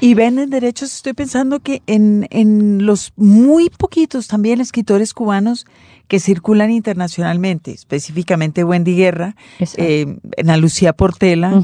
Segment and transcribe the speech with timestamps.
[0.00, 5.66] Y ven en derechos, estoy pensando que en, en los muy poquitos también escritores cubanos
[6.06, 9.34] que circulan internacionalmente, específicamente Wendy Guerra,
[9.76, 11.62] eh, Ana Lucía Portela.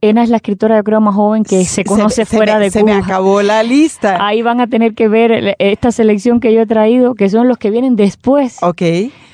[0.00, 2.80] Ena es la escritora, yo creo, más joven que se conoce fuera de Cuba.
[2.80, 4.18] Se me acabó la lista.
[4.26, 7.56] Ahí van a tener que ver esta selección que yo he traído, que son los
[7.56, 8.58] que vienen después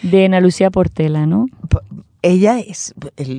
[0.03, 1.47] de Ana Lucía Portela, ¿no?
[2.21, 2.95] Ella es,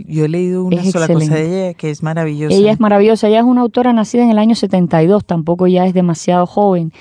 [0.07, 2.55] yo he leído una sola cosa de ella que es maravillosa.
[2.55, 5.93] Ella es maravillosa, ella es una autora nacida en el año 72, tampoco ya es
[5.93, 6.93] demasiado joven.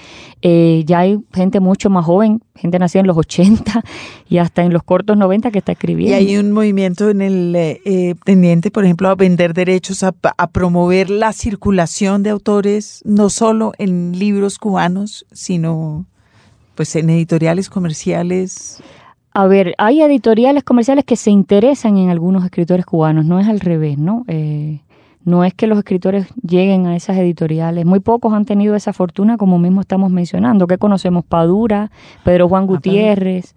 [0.42, 3.84] Eh, ya hay gente mucho más joven, gente nacida en los 80
[4.28, 6.16] y hasta en los cortos 90 que está escribiendo.
[6.16, 10.12] Y hay un movimiento en el eh, eh, tendiente, por ejemplo, a vender derechos, a,
[10.36, 16.06] a promover la circulación de autores, no solo en libros cubanos, sino
[16.74, 18.82] pues en editoriales comerciales
[19.38, 23.60] a ver, hay editoriales comerciales que se interesan en algunos escritores cubanos, no es al
[23.60, 24.24] revés, ¿no?
[24.26, 24.80] Eh,
[25.24, 27.86] no es que los escritores lleguen a esas editoriales.
[27.86, 30.66] Muy pocos han tenido esa fortuna, como mismo estamos mencionando.
[30.66, 31.24] ¿Qué conocemos?
[31.24, 31.92] Padura,
[32.24, 33.54] Pedro Juan ah, Gutiérrez.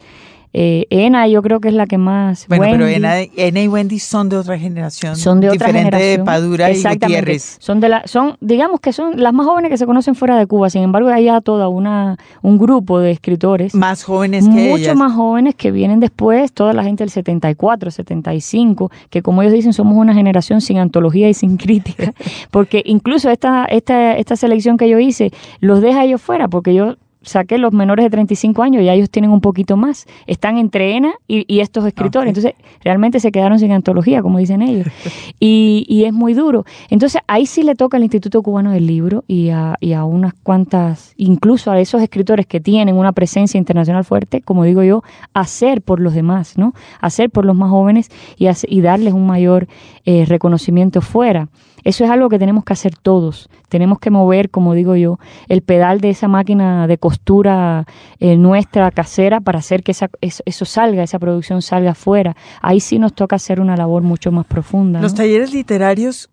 [0.54, 2.48] Eh, Ena yo creo que es la que más.
[2.48, 5.16] Bueno, pero Ena, y Wendy son de otra generación.
[5.16, 6.26] Son de otra diferente generación.
[6.26, 7.58] de Padura y Gutiérrez.
[7.60, 10.48] Son de la, son, digamos que son las más jóvenes que se conocen fuera de
[10.48, 10.70] Cuba.
[10.70, 13.74] Sin embargo, hay ya toda una un grupo de escritores.
[13.76, 18.92] Más jóvenes que Mucho más jóvenes que vienen después, toda la gente del 74, 75,
[19.10, 22.14] que como ellos dicen, somos una generación sin antología y sin crítica.
[22.52, 26.96] Porque incluso esta, esta, esta selección que yo hice los deja ellos fuera, porque yo
[27.22, 30.08] saqué los menores de 35 años, y ellos tienen un poquito más.
[30.28, 32.30] Están entre ENA y, estos escritores.
[32.30, 34.88] Entonces, realmente se quedaron sin antología, como dicen ellos.
[35.40, 36.66] Y, es muy duro.
[36.90, 40.34] Entonces, ahí sí le toca al Instituto Cubano del Libro y a, y a unas
[40.34, 45.82] cuantas, incluso a esos escritores que tienen una presencia internacional fuerte, como digo yo, hacer
[45.82, 46.74] por los demás, ¿no?
[47.02, 49.68] Hacer por los más jóvenes y, y darles un mayor
[50.06, 51.50] eh, reconocimiento fuera.
[51.84, 53.50] Eso es algo que tenemos que hacer todos.
[53.70, 57.86] Tenemos que mover, como digo yo, el pedal de esa máquina de costura
[58.20, 62.36] eh, nuestra casera para hacer que esa, eso, salga, esa producción salga afuera.
[62.62, 65.02] Ahí sí nos toca hacer una labor mucho más profunda.
[65.02, 66.30] Los talleres literarios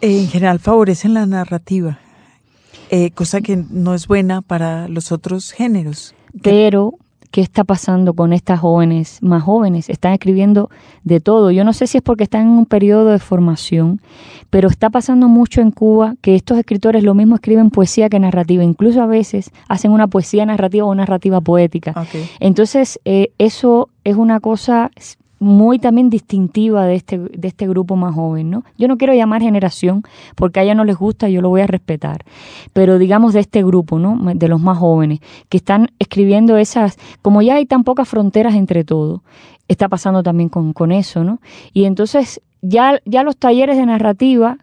[0.00, 1.98] eh, en general favorecen la narrativa,
[2.90, 6.14] eh, cosa que no es buena para los otros géneros.
[6.42, 6.94] Pero
[7.30, 10.70] qué está pasando con estas jóvenes, más jóvenes, están escribiendo
[11.04, 11.50] de todo.
[11.50, 14.00] Yo no sé si es porque están en un periodo de formación,
[14.50, 18.64] pero está pasando mucho en Cuba que estos escritores lo mismo escriben poesía que narrativa,
[18.64, 21.94] incluso a veces hacen una poesía narrativa o narrativa poética.
[22.40, 24.90] Entonces, eh, eso es una cosa
[25.38, 28.64] muy también distintiva de este, de este grupo más joven, ¿no?
[28.76, 30.02] Yo no quiero llamar generación
[30.34, 32.24] porque a ella no les gusta, yo lo voy a respetar,
[32.72, 34.18] pero digamos de este grupo, ¿no?
[34.34, 38.84] De los más jóvenes, que están escribiendo esas, como ya hay tan pocas fronteras entre
[38.84, 39.22] todo,
[39.68, 41.40] está pasando también con, con eso, ¿no?
[41.72, 44.58] Y entonces ya, ya los talleres de narrativa,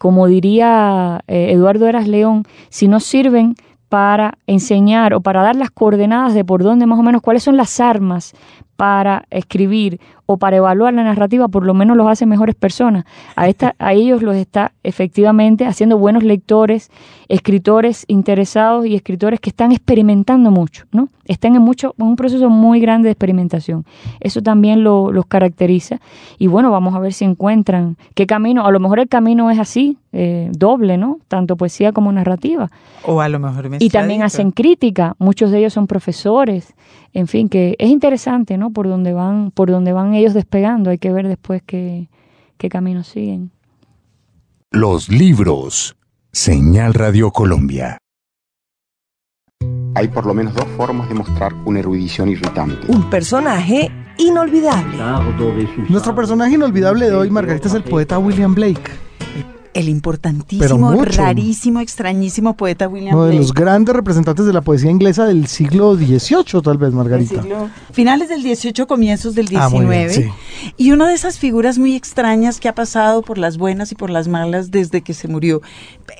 [0.00, 3.54] como diría eh, Eduardo Eras León, si no sirven
[3.88, 7.56] para enseñar o para dar las coordenadas de por dónde más o menos cuáles son
[7.56, 8.34] las armas
[8.78, 10.00] para escribir
[10.30, 13.06] o para evaluar la narrativa, por lo menos los hace mejores personas.
[13.34, 16.90] A, esta, a ellos los está efectivamente haciendo buenos lectores,
[17.28, 21.08] escritores interesados y escritores que están experimentando mucho, ¿no?
[21.24, 23.86] Están en, mucho, en un proceso muy grande de experimentación.
[24.20, 25.98] Eso también lo, los caracteriza.
[26.38, 28.66] Y bueno, vamos a ver si encuentran qué camino.
[28.66, 31.18] A lo mejor el camino es así, eh, doble, ¿no?
[31.28, 32.70] Tanto poesía como narrativa.
[33.04, 35.16] O a lo mejor Y también hacen crítica.
[35.18, 36.74] Muchos de ellos son profesores.
[37.12, 38.70] En fin, que es interesante, ¿no?
[38.70, 40.90] Por donde van, por donde van ellos despegando.
[40.90, 42.08] Hay que ver después qué,
[42.56, 43.50] qué camino siguen.
[44.70, 45.96] Los libros.
[46.32, 47.98] Señal Radio Colombia.
[49.94, 52.86] Hay por lo menos dos formas de mostrar una erudición irritante.
[52.92, 54.98] Un personaje inolvidable.
[55.88, 59.07] Nuestro personaje inolvidable de hoy, Margarita, es el poeta William Blake
[59.74, 65.26] el importantísimo, rarísimo, extrañísimo poeta William Uno de los grandes representantes de la poesía inglesa
[65.26, 67.42] del siglo XVIII, tal vez, Margarita.
[67.92, 70.28] finales del XVIII, comienzos del XIX.
[70.28, 70.36] Ah,
[70.76, 74.10] y una de esas figuras muy extrañas que ha pasado por las buenas y por
[74.10, 75.62] las malas desde que se murió.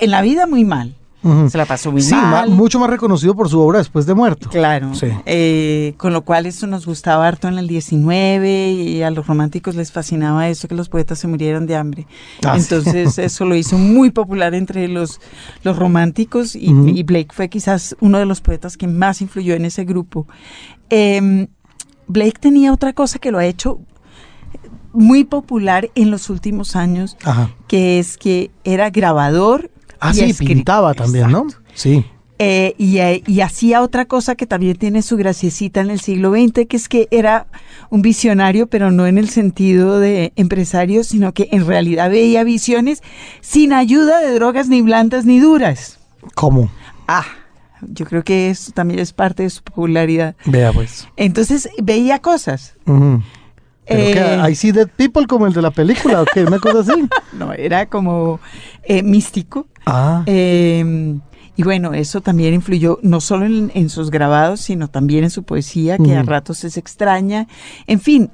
[0.01, 2.15] En la vida muy mal, se la pasó muy sí,
[2.51, 4.49] mucho más reconocido por su obra después de muerto.
[4.51, 4.93] Claro.
[5.27, 9.75] Eh, con lo cual esto nos gustaba harto en el 19 y a los románticos
[9.75, 12.07] les fascinaba eso, que los poetas se murieran de hambre.
[12.47, 15.21] Ah, Entonces eso lo hizo muy popular entre los,
[15.65, 19.85] los románticos y, Blake fue quizás uno de los poetas que más influyó en ese
[19.85, 20.27] grupo.
[20.91, 21.49] Em,
[22.07, 23.81] Blake tenía otra cosa que lo ha hecho
[24.93, 27.17] muy popular en los últimos años,
[27.67, 31.47] que es que era grabador Ah, sí, pintaba también, ¿no?
[31.75, 32.05] Sí.
[32.41, 36.31] Eh, y, eh, y, hacía otra cosa que también tiene su graciecita en el siglo
[36.31, 37.49] XX, que es que era
[37.91, 43.03] un visionario, pero no en el sentido de empresario, sino que en realidad veía visiones
[43.41, 45.99] sin ayuda de drogas ni blandas ni duras.
[46.37, 46.71] ¿Cómo?
[47.09, 47.27] Ah,
[47.83, 50.37] yo creo que eso también es parte de su popularidad.
[50.45, 51.09] Vea pues.
[51.17, 52.77] Entonces veía cosas.
[52.87, 53.19] Uh
[53.89, 56.45] ¿Pero I see dead people como el de la película o qué?
[56.45, 57.09] ¿Una cosa así?
[57.33, 58.41] no, era como
[58.83, 59.67] eh, místico.
[59.87, 60.23] Ah.
[60.27, 61.15] Eh,
[61.59, 65.99] y bueno, eso también influyó no solo en, sus grabados, sino también en su poesía,
[65.99, 67.49] que a ratos es extraña.
[67.89, 68.31] En fin,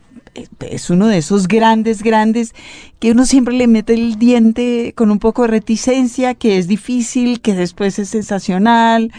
[0.60, 2.54] es uno de esos grandes, grandes,
[2.98, 7.40] que uno siempre le mete el diente con un poco de reticencia, que es difícil,
[7.40, 9.10] que después es sensacional.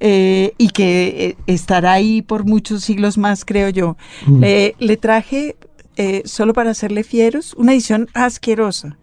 [0.00, 3.96] Eh, y que eh, estará ahí por muchos siglos más, creo yo.
[4.26, 5.56] le, traje,
[5.96, 8.96] eh, solo para hacerle fieros, una edición asquerosa.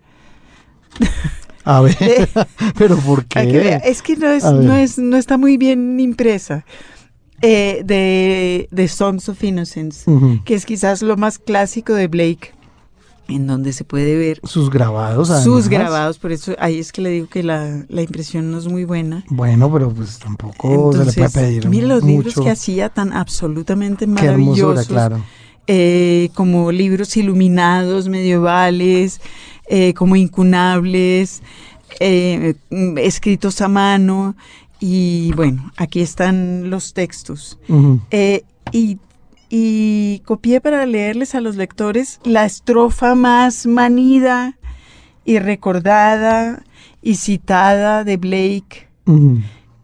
[1.64, 1.96] A ver,
[2.78, 3.80] pero ¿por qué?
[3.84, 6.66] es que no, es, no, es, no está muy bien impresa.
[7.44, 10.06] Eh, de, de, Songs of Innocence,
[10.46, 12.54] que es quizás lo más clásico de Blake,
[13.28, 15.30] en donde se puede ver sus grabados.
[15.44, 18.68] Sus grabados, por eso ahí es que le digo que la, la impresión no es
[18.68, 19.24] muy buena.
[19.30, 21.68] Bueno, pero pues tampoco se le puede pedir.
[21.68, 24.88] Mire los libros que hacía tan absolutamente maravillosos.
[24.88, 25.24] claro.
[25.68, 29.22] Eh, como libros iluminados medievales,
[29.70, 31.42] eh, como incunables,
[32.00, 32.56] eh,
[32.98, 34.36] escritos a mano.
[34.80, 37.60] Y bueno, aquí están los textos.
[38.72, 38.98] Y,
[39.50, 44.58] y, copié para leerles a los lectores la estrofa más manida
[45.26, 46.64] y recordada
[47.02, 48.88] y citada de Blake,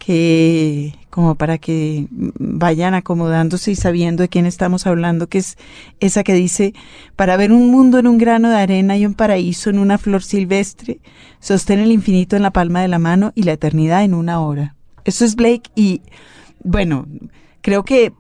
[0.08, 5.58] que como para que vayan acomodándose y sabiendo de quién estamos hablando, que es
[6.00, 6.74] esa que dice,
[7.18, 10.24] para ver un mundo en un grano de arena y un paraíso en una flor
[10.24, 11.02] silvestre,
[11.42, 14.76] sostén el infinito en la palma de la mano y la eternidad en una hora.
[15.04, 16.00] Eso es Blake y,
[16.64, 17.06] bueno,
[17.68, 18.14] creo que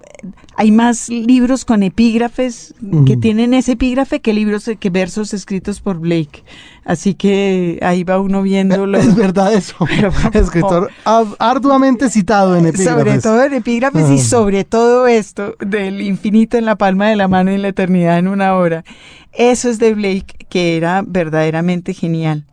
[0.57, 5.99] hay más libros con epígrafes que tienen ese epígrafe que libros que versos escritos por
[5.99, 6.43] Blake.
[6.83, 8.97] Así que ahí va uno viéndolo.
[8.97, 9.73] Es verdad eso.
[10.33, 10.91] Escritor
[11.39, 13.05] arduamente citado en epígrafes.
[13.05, 17.29] Sobre todo en epígrafes y sobre todo esto del infinito en la palma de la
[17.29, 18.83] mano y la eternidad en una hora.
[19.31, 22.43] Eso es de Blake que era verdaderamente genial.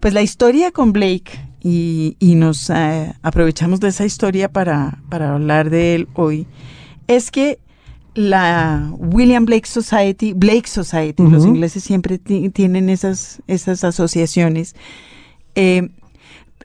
[0.00, 5.70] Pues la historia con Blake y, nos eh, aprovechamos de esa historia para, para hablar
[5.70, 6.46] de él hoy,
[7.06, 7.58] es que
[8.14, 14.74] la William Blake Society, Blake Society, los ingleses siempre tienen esas, esas asociaciones,
[15.54, 15.88] eh,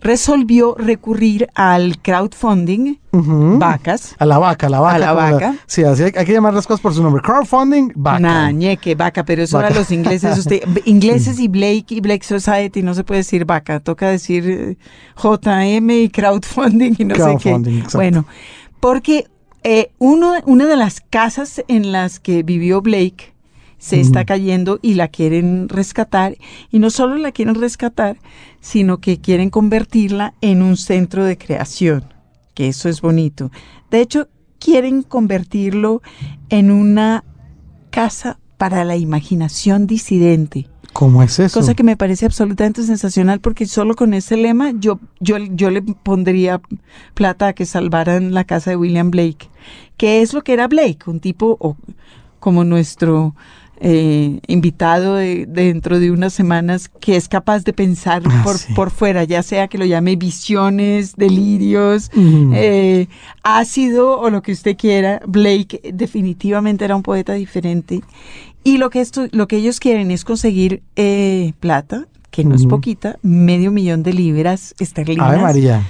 [0.02, 4.16] resolvió recurrir al crowdfunding, vacas.
[4.20, 4.96] A la vaca, a la vaca.
[4.96, 5.56] A la vaca.
[5.66, 7.22] sí, así hay, que llamar las cosas por su nombre.
[7.22, 8.20] Crowdfunding, vaca.
[8.20, 10.38] Nah, ñeque, vaca, pero eso era los ingleses.
[10.40, 14.78] Usted, ingleses y Blake y Blake Society, no se puede decir vaca, toca decir eh,
[15.22, 17.52] JM y crowdfunding y no sé qué.
[17.52, 17.98] Exacto.
[17.98, 18.26] Bueno,
[18.80, 19.26] porque
[19.64, 23.37] eh, uno, una de las casas en las que vivió Blake
[23.78, 26.38] se está cayendo y la quieren rescatar.
[26.72, 28.18] Y no solo la quieren rescatar,
[28.60, 32.06] sino que quieren convertirla en un centro de creación,
[32.54, 33.52] que eso es bonito.
[33.92, 34.28] De hecho,
[34.60, 36.02] quieren convertirlo
[36.50, 37.24] en una
[37.90, 40.68] casa para la imaginación disidente.
[40.94, 41.60] ¿Cómo es eso?
[41.60, 45.84] Cosa que me parece absolutamente sensacional porque solo con ese lema yo, yo, yo le
[45.84, 46.60] pondría
[47.14, 49.50] plata a que salvaran la casa de William Blake.
[49.98, 51.00] ¿Qué es lo que era Blake?
[51.06, 51.78] Un tipo
[52.40, 53.36] como nuestro
[53.80, 59.24] eh, invitado dentro de unas semanas que es capaz de pensar ah, por, por fuera,
[59.24, 63.08] ya sea que lo llame visiones, delirios, eh,
[63.44, 65.22] ácido o lo que usted quiera.
[65.28, 68.02] Blake definitivamente era un poeta diferente.
[68.64, 72.66] Y lo que, esto, lo que ellos quieren es conseguir eh, plata, que no es
[72.66, 75.34] poquita, medio millón de libras esterlinas.
[75.34, 75.84] Ay, María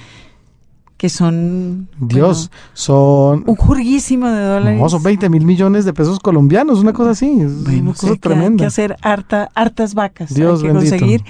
[0.98, 1.90] que son...
[2.00, 3.44] Dios, son...
[3.46, 4.80] Un jurguísimo de dólares.
[4.80, 8.50] No, son 20 mil millones de pesos colombianos, una cosa así, es una cosa tremenda.
[8.50, 11.24] Hay que hacer harta, hartas vacas, Dios hay que conseguir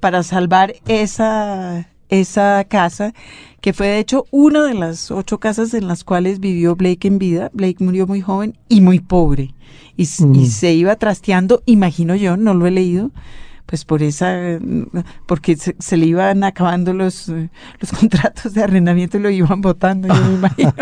[0.00, 3.12] para salvar esa, esa casa,
[3.60, 7.18] que fue de hecho una de las ocho casas en las cuales vivió Blake en
[7.18, 7.50] vida.
[7.52, 9.54] Blake murió muy joven y muy pobre,
[9.98, 13.10] y, y se iba trasteando, imagino yo, no lo he leído,
[13.70, 14.58] pues por esa,
[15.26, 20.24] porque se, le iban acabando los, los contratos de arrendamiento y lo iban votando, yo
[20.24, 20.74] me imagino.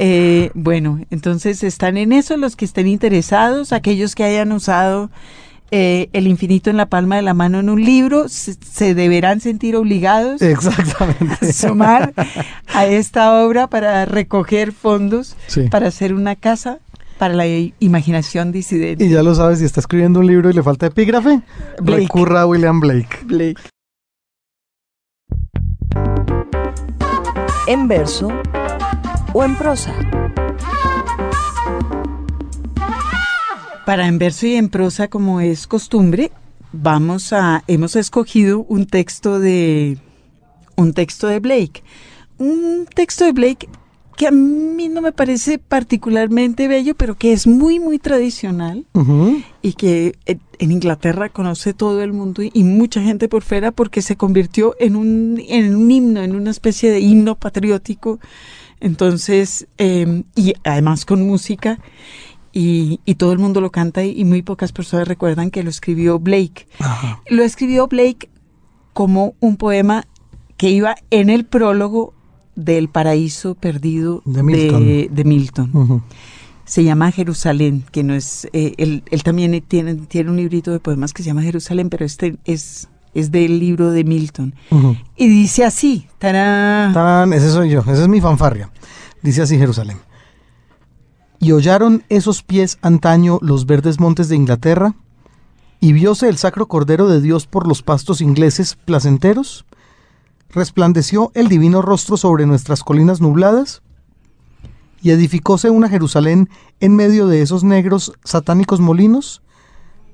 [0.00, 5.08] Eh, bueno, entonces están en eso los que estén interesados, aquellos que hayan usado
[5.70, 9.76] eh, el infinito en la palma de la mano en un libro, se, deberán sentir
[9.76, 11.46] obligados Exactamente.
[11.46, 12.12] a sumar
[12.66, 15.36] a esta obra para recoger fondos
[15.70, 16.80] para hacer una casa
[17.18, 17.46] para la
[17.78, 19.04] imaginación disidente.
[19.04, 21.42] Y ya lo sabes, si está escribiendo un libro y le falta epígrafe,
[21.78, 23.18] recurra a William Blake.
[23.24, 23.60] Blake.
[27.66, 28.28] en verso
[29.32, 29.94] o en prosa.
[33.86, 36.30] Para en verso y en prosa, como es costumbre,
[36.72, 39.98] vamos a hemos escogido un texto de
[40.76, 41.82] un texto de Blake.
[42.38, 43.68] Un texto de Blake
[44.16, 48.86] que a mí no me parece particularmente bello, pero que es muy, muy tradicional
[49.62, 50.14] y que
[50.58, 54.96] en Inglaterra conoce todo el mundo y, mucha gente por fuera porque se convirtió en
[54.96, 58.20] un, en un himno, en una especie de himno patriótico.
[58.80, 61.78] Entonces, em, y además con música.
[62.56, 66.68] Y, todo el mundo lo canta y, muy pocas personas recuerdan que lo escribió Blake.
[67.28, 68.28] Lo escribió Blake
[68.92, 70.06] como un poema
[70.56, 72.13] que iba en el prólogo
[72.56, 74.42] del paraíso perdido de
[75.24, 76.02] Milton.
[76.64, 81.12] Se llama Jerusalén, que no es, eh, él, también tiene, tiene un librito de poemas
[81.12, 84.54] que se llama Jerusalén, pero este es, es del libro de Milton.
[85.16, 87.32] Y dice así, tarán.
[87.32, 88.70] ese soy yo, esa es mi fanfarria.
[89.22, 89.98] Dice así Jerusalén.
[91.38, 94.94] Y hollaron esos pies antaño los verdes montes de Inglaterra,
[95.84, 99.66] y vióse el sacro Cordero de Dios por los pastos ingleses placenteros,
[100.54, 103.82] resplandeció el divino rostro sobre nuestras colinas nubladas,
[105.02, 106.48] y edificóse una Jerusalén
[106.80, 109.42] en medio de esos negros satánicos molinos.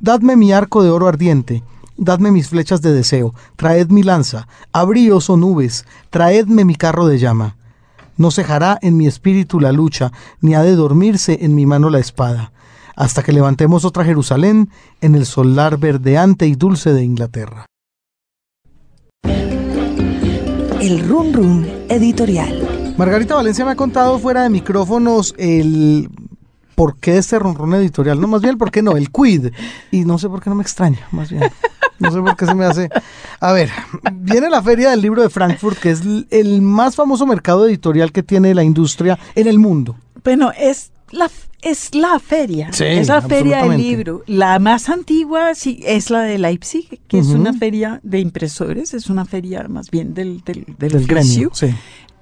[0.00, 1.62] Dadme mi arco de oro ardiente,
[1.96, 7.18] dadme mis flechas de deseo, traed mi lanza, abríos o nubes, traedme mi carro de
[7.18, 7.56] llama.
[8.16, 12.00] No cejará en mi espíritu la lucha, ni ha de dormirse en mi mano la
[12.00, 12.52] espada,
[12.96, 14.70] hasta que levantemos otra Jerusalén
[15.00, 17.69] en el solar verdeante y dulce de Inglaterra.
[20.80, 22.94] El Run Run Editorial.
[22.96, 26.08] Margarita Valencia me ha contado fuera de micrófonos el
[26.74, 28.18] por qué este Run Run Editorial.
[28.18, 29.52] No, más bien el por qué no, el quid.
[29.90, 31.42] Y no sé por qué no me extraña, más bien.
[31.98, 32.88] No sé por qué se me hace.
[33.40, 33.68] A ver,
[34.10, 38.22] viene la Feria del Libro de Frankfurt, que es el más famoso mercado editorial que
[38.22, 39.96] tiene la industria en el mundo.
[40.24, 41.30] Bueno, es la,
[41.62, 44.22] es la feria, es la feria del libro.
[44.26, 49.10] La más antigua sí, es la de Leipzig, que es una feria de impresores, es
[49.10, 51.50] una feria más bien del, del, del, gremio.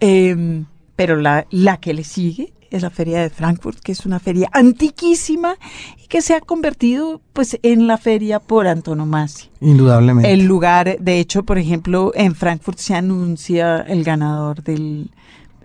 [0.01, 0.65] Em,
[0.97, 4.49] pero la, la que le sigue es la feria de Frankfurt, que es una feria
[4.53, 5.57] antiquísima
[6.03, 9.51] y que se ha convertido pues en la feria por antonomasia.
[9.61, 10.33] Indudablemente.
[10.33, 15.11] El lugar, de hecho, por ejemplo, en Frankfurt se anuncia el ganador del,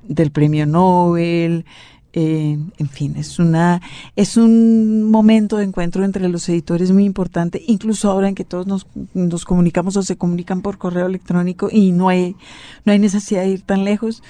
[0.03, 1.65] del premio Nobel,
[2.15, 3.81] eh, en fin, es una
[4.15, 8.67] es un momento de encuentro entre los editores muy importante, incluso ahora en que todos
[8.67, 12.35] nos, nos, comunicamos o se comunican por correo electrónico y no hay
[12.85, 14.21] no hay necesidad de ir tan lejos,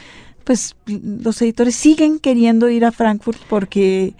[0.45, 4.15] pues los editores siguen queriendo ir a Frankfurt porque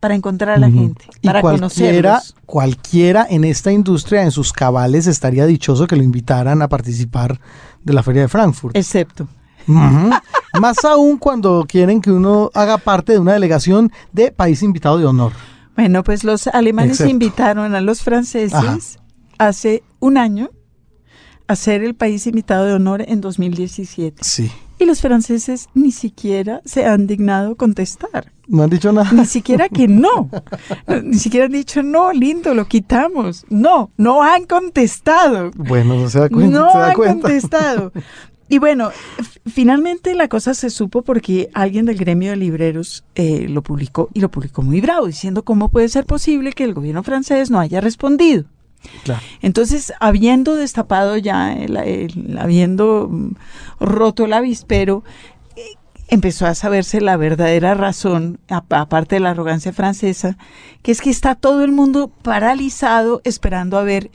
[0.00, 5.46] para encontrar a la gente, para cualquiera, Cualquiera en esta industria, en sus cabales, estaría
[5.46, 7.38] dichoso que lo invitaran a participar
[7.84, 8.76] de la Feria de Frankfurt.
[8.76, 9.28] Excepto
[9.66, 15.06] Más aún cuando quieren que uno haga parte de una delegación de país invitado de
[15.06, 15.32] honor.
[15.74, 18.98] Bueno, pues los alemanes invitaron a los franceses
[19.38, 20.50] hace un año
[21.46, 24.22] a ser el país invitado de honor en 2017.
[24.22, 24.50] Sí.
[24.78, 28.32] Y los franceses ni siquiera se han dignado contestar.
[28.48, 29.10] No han dicho nada.
[29.12, 30.30] Ni siquiera que no.
[31.02, 33.46] Ni siquiera han dicho, no, lindo, lo quitamos.
[33.48, 35.50] No, no han contestado.
[35.54, 36.58] Bueno, no se da cuenta.
[36.58, 37.92] No han contestado.
[38.54, 38.92] Y bueno,
[39.46, 44.20] finalmente la cosa se supo porque alguien del gremio de libreros eh, lo publicó y
[44.20, 47.80] lo publicó muy bravo, diciendo cómo puede ser posible que el gobierno francés no haya
[47.80, 48.44] respondido.
[49.42, 51.56] Entonces, habiendo destapado ya,
[52.38, 53.30] habiendo mm,
[53.80, 55.02] roto el avispero,
[55.56, 55.62] eh,
[56.06, 60.38] empezó a saberse la verdadera razón, aparte de la arrogancia francesa,
[60.82, 64.12] que es que está todo el mundo paralizado esperando a ver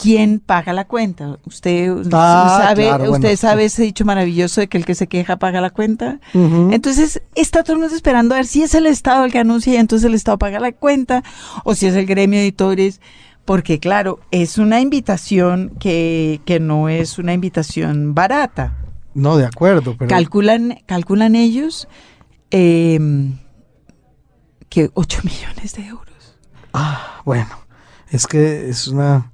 [0.00, 1.38] quién paga la cuenta.
[1.44, 5.60] Usted ah, sabe, usted sabe ese dicho maravilloso de que el que se queja paga
[5.60, 6.20] la cuenta.
[6.32, 9.74] Entonces está todo el mundo esperando a ver si es el Estado el que anuncia
[9.74, 11.22] y entonces el Estado paga la cuenta
[11.64, 13.00] o si es el gremio de editores.
[13.44, 18.76] Porque claro, es una invitación que, que no es una invitación barata.
[19.14, 19.96] No, de acuerdo.
[19.98, 20.08] Pero...
[20.08, 21.88] Calculan, calculan ellos
[22.50, 23.38] em,
[24.68, 26.36] que 8 millones de euros.
[26.74, 27.48] Ah, bueno,
[28.10, 29.32] es que es una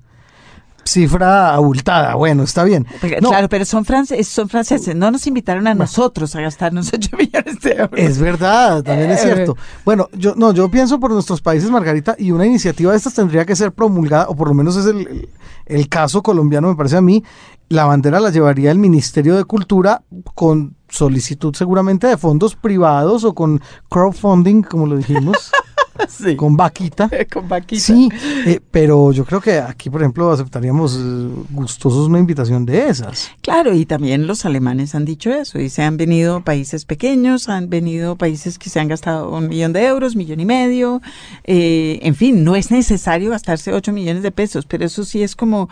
[0.85, 2.15] cifra abultada.
[2.15, 2.87] Bueno, está bien.
[3.01, 4.95] Claro, pero son, franceses, son franceses.
[4.95, 7.91] No nos invitaron a nosotros a gastarnos 8 millones de euros.
[7.95, 9.53] Es verdad, también es cierto.
[9.53, 9.81] Eh.
[9.85, 13.45] Bueno, yo no, yo pienso por nuestros países, Margarita, y una iniciativa de estas tendría
[13.45, 15.29] que ser promulgada, o por lo menos es el,
[15.67, 17.25] el caso colombiano, me parece a mí.
[17.71, 20.03] La bandera la llevaría el Ministerio de Cultura
[20.35, 25.51] con solicitud seguramente de fondos privados o con crowdfunding, como lo dijimos.
[26.37, 27.09] con vaquita.
[27.33, 27.81] con vaquita.
[27.81, 28.09] Sí,
[28.47, 33.31] eh, pero yo creo que aquí, por ejemplo, aceptaríamos eh, gustosos una invitación de esas.
[33.41, 37.69] Claro, y también los alemanes han dicho eso, y se han venido países pequeños, han
[37.69, 41.01] venido países que se han gastado un millón de euros, millón y medio,
[41.45, 45.37] eh, en fin, no es necesario gastarse ocho millones de pesos, pero eso sí es
[45.37, 45.69] como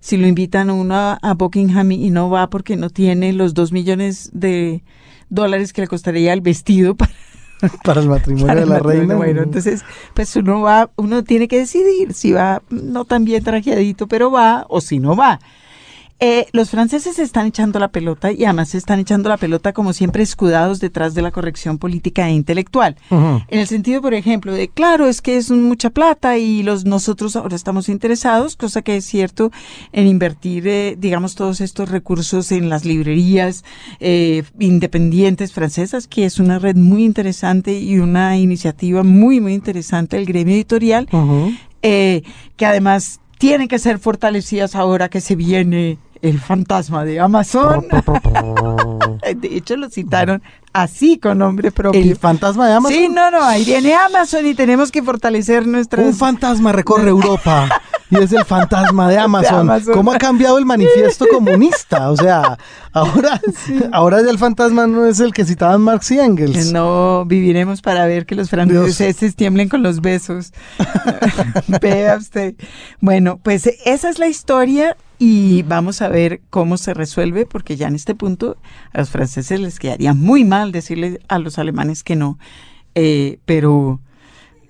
[0.00, 3.72] si lo invitan uno a, a Buckingham y no va porque no tiene los dos
[3.72, 4.82] millones de
[5.28, 7.10] dólares que le costaría el vestido para
[7.84, 9.14] para el matrimonio de la reina.
[9.14, 9.84] Bueno, entonces,
[10.14, 14.66] pues uno va, uno tiene que decidir si va no tan bien trajeadito, pero va,
[14.68, 15.40] o si no va.
[16.18, 19.92] Eh, los franceses están echando la pelota y además se están echando la pelota como
[19.92, 22.96] siempre escudados detrás de la corrección política e intelectual.
[23.10, 27.36] En el sentido, por ejemplo, de claro, es que es mucha plata y los nosotros
[27.36, 29.50] ahora estamos interesados, cosa que es cierto,
[29.92, 33.62] en invertir, eh, digamos, todos estos recursos en las librerías
[34.00, 40.16] eh, independientes francesas, que es una red muy interesante y una iniciativa muy, muy interesante
[40.16, 41.08] del gremio editorial,
[41.82, 47.86] que además tienen que ser fortalecidas ahora que se viene el fantasma de Amazon.
[49.36, 50.42] de hecho, lo citaron
[50.72, 52.00] así con nombre propio.
[52.00, 52.96] ¿El fantasma de Amazon?
[52.96, 56.02] Sí, no, no, ahí viene Amazon y tenemos que fortalecer nuestra...
[56.02, 57.68] Un fantasma recorre Europa
[58.10, 59.70] y es el fantasma de Amazon.
[59.92, 62.10] ¿Cómo ha cambiado el manifiesto comunista?
[62.10, 62.58] O sea,
[62.92, 63.40] ahora,
[63.92, 66.72] ahora el fantasma no es el que citaban Marx y Engels.
[66.72, 70.52] No, viviremos para ver que los franceses tiemblen con los besos.
[71.80, 72.54] Vea usted.
[73.00, 77.88] Bueno, pues esa es la historia y vamos a ver cómo se resuelve, porque ya
[77.88, 78.56] en este punto
[78.92, 82.38] a los franceses les quedaría muy mal decirle a los alemanes que no,
[82.94, 84.00] eh, pero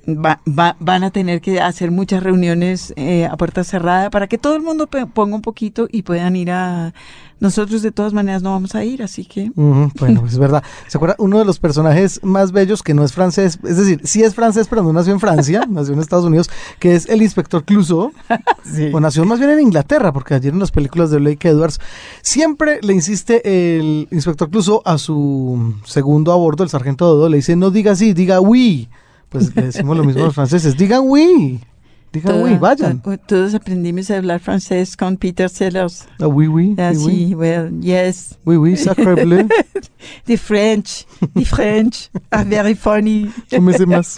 [0.06, 4.62] van a tener que hacer muchas reuniones eh, a puerta cerrada para que todo el
[4.62, 6.94] mundo ponga un poquito y puedan ir a...
[7.38, 9.50] Nosotros de todas maneras no vamos a ir, así que...
[9.54, 10.62] bueno, es verdad.
[10.86, 11.16] ¿Se acuerda?
[11.18, 14.68] Uno de los personajes más bellos que no es francés, es decir, sí es francés,
[14.70, 16.48] pero no nació en Francia, nació en Estados Unidos,
[16.78, 18.10] que es el inspector Clouseau,
[18.92, 21.78] o nació más bien en Inglaterra, porque ayer en las películas de Blake Edwards
[22.22, 27.36] siempre le insiste el inspector Clouseau a su segundo a bordo, el sargento Dodo, le
[27.36, 28.88] dice, no diga así, diga oui
[29.38, 30.76] pues le decimos lo mismo a los franceses.
[30.76, 31.60] Digan oui.
[32.12, 33.02] Digan oui, vayan.
[33.26, 36.06] Todos aprendimos a hablar francés con Peter Sellers.
[36.20, 36.74] Ah, oui, oui.
[36.78, 38.38] Ah, sí, well, yes.
[38.44, 39.46] Oui, oui, sacre bleu.
[40.24, 43.30] the French, the French are very funny.
[43.86, 44.16] más.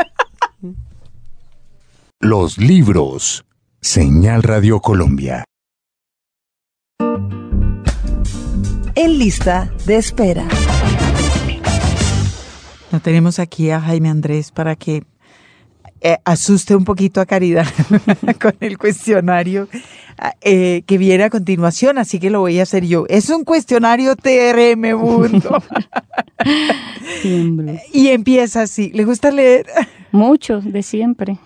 [2.20, 3.44] Los libros.
[3.80, 5.44] Señal Radio Colombia.
[8.96, 10.48] En lista de espera.
[12.90, 15.04] No tenemos aquí a Jaime Andrés para que
[16.00, 17.66] eh, asuste un poquito a Caridad
[18.40, 19.68] con el cuestionario
[20.40, 23.04] eh, que viene a continuación, así que lo voy a hacer yo.
[23.08, 25.62] Es un cuestionario TRM Mundo.
[27.92, 28.90] y empieza así.
[28.90, 29.66] ¿Le gusta leer?
[30.12, 31.38] Mucho, de siempre.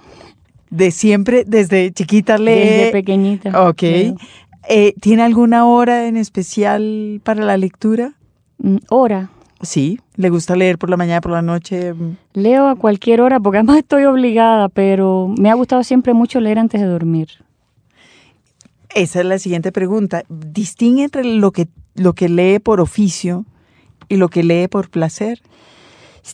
[0.70, 2.52] De siempre, desde chiquita lee.
[2.54, 3.68] Desde pequeñita.
[3.68, 3.82] Ok.
[3.82, 8.14] Eh, ¿Tiene alguna hora en especial para la lectura?
[8.58, 9.30] Mm, hora.
[9.62, 11.94] Sí, ¿le gusta leer por la mañana, por la noche?
[12.34, 16.58] Leo a cualquier hora porque además estoy obligada, pero me ha gustado siempre mucho leer
[16.58, 17.28] antes de dormir.
[18.94, 20.24] Esa es la siguiente pregunta.
[20.28, 23.44] ¿Distingue entre lo que, lo que lee por oficio
[24.08, 25.40] y lo que lee por placer?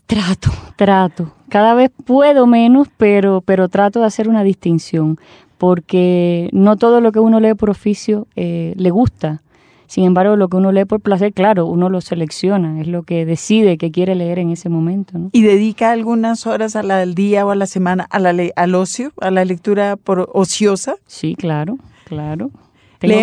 [0.06, 1.32] Trato, trato.
[1.50, 5.18] Cada vez puedo menos, pero, pero trato de hacer una distinción,
[5.56, 9.42] porque no todo lo que uno lee por oficio eh, le gusta.
[9.88, 13.24] Sin embargo, lo que uno lee por placer, claro, uno lo selecciona, es lo que
[13.24, 15.18] decide que quiere leer en ese momento.
[15.18, 15.30] ¿no?
[15.32, 19.30] ¿Y dedica algunas horas al día o a la semana a la al ocio, a
[19.30, 20.96] la lectura por ociosa?
[21.06, 22.50] Sí, claro, claro.
[22.98, 23.14] Tengo,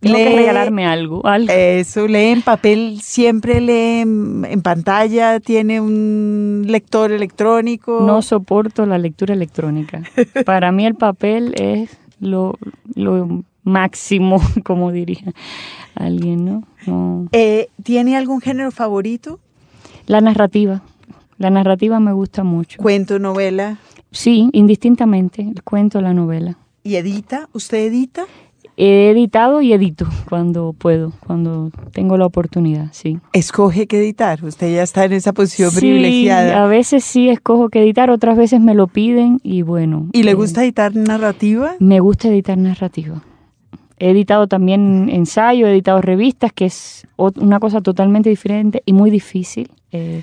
[0.00, 8.00] que, regalarme algo, Eso, lee en papel, siempre lee en, pantalla, tiene un lector electrónico.
[8.06, 10.02] No soporto la lectura electrónica.
[10.46, 12.56] Para mí el papel es lo,
[12.94, 15.34] lo máximo, como diría
[15.96, 16.44] alguien,
[16.86, 17.28] ¿no?
[17.32, 19.40] Eh, ¿Tiene algún género favorito?
[20.06, 20.82] La narrativa.
[21.38, 22.80] La narrativa me gusta mucho.
[22.80, 23.78] ¿Cuento, novela?
[24.10, 26.56] Sí, indistintamente, el cuento, la novela.
[26.82, 27.48] ¿Y edita?
[27.52, 28.26] ¿Usted edita?
[28.78, 33.18] He editado y edito cuando puedo, cuando tengo la oportunidad, sí.
[33.32, 34.44] ¿Escoge qué editar?
[34.44, 36.62] Usted ya está en esa posición sí, privilegiada.
[36.62, 40.08] A veces sí escojo qué editar, otras veces me lo piden y bueno.
[40.12, 41.74] ¿Y le eh, gusta editar narrativa?
[41.78, 43.22] Me gusta editar narrativa.
[43.98, 49.10] He editado también ensayo, he editado revistas, que es una cosa totalmente diferente y muy
[49.10, 49.70] difícil.
[49.92, 50.22] Eh,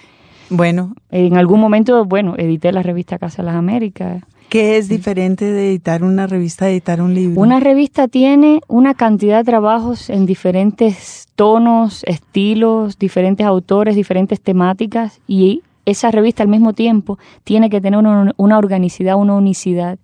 [0.50, 0.96] bueno.
[1.10, 4.24] En algún momento, bueno, edité la revista Casa de las Américas.
[4.50, 7.42] ¿Qué es diferente de editar una revista, de editar un libro?
[7.42, 15.20] Una revista tiene una cantidad de trabajos en diferentes tonos, estilos, diferentes autores, diferentes temáticas
[15.28, 20.00] y esa revista al mismo tiempo tiene que tener una, una organicidad, una unicidad,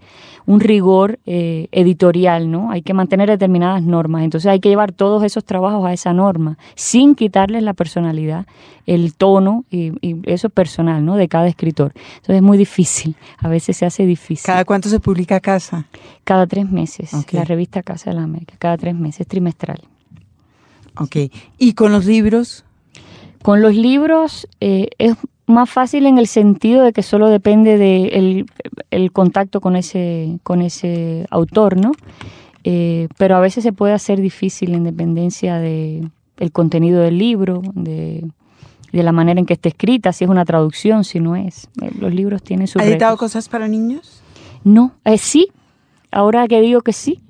[0.49, 2.71] un rigor eh, editorial, ¿no?
[2.71, 4.23] Hay que mantener determinadas normas.
[4.23, 8.47] Entonces hay que llevar todos esos trabajos a esa norma, sin quitarles la personalidad,
[8.87, 11.17] el tono y, eso personal, ¿no?
[11.17, 11.93] De cada escritor.
[12.15, 14.45] Entonces es muy difícil, a veces se hace difícil.
[14.45, 15.85] ¿Cada cuánto se publica Casa?
[16.23, 19.83] Cada tres meses, la revista Casa de la América, cada tres meses, trimestral.
[20.97, 21.15] Ok.
[21.59, 22.65] ¿Y con los libros?
[23.43, 25.15] Con los libros eh, es
[25.49, 28.45] más fácil en el sentido de que solo depende del de
[28.91, 31.91] el contacto con ese, con ese autor, ¿no?
[32.63, 37.61] Eh, pero a veces se puede hacer difícil en dependencia del el contenido del libro,
[37.73, 38.25] de,
[38.91, 41.69] la manera en que esté escrita, si es una traducción, si no es.
[41.81, 42.79] Eh, los libros tienen su...
[42.79, 44.21] ¿Ha editado cosas para niños?
[44.63, 45.49] No, eh, sí,
[46.11, 47.21] ahora que digo que sí,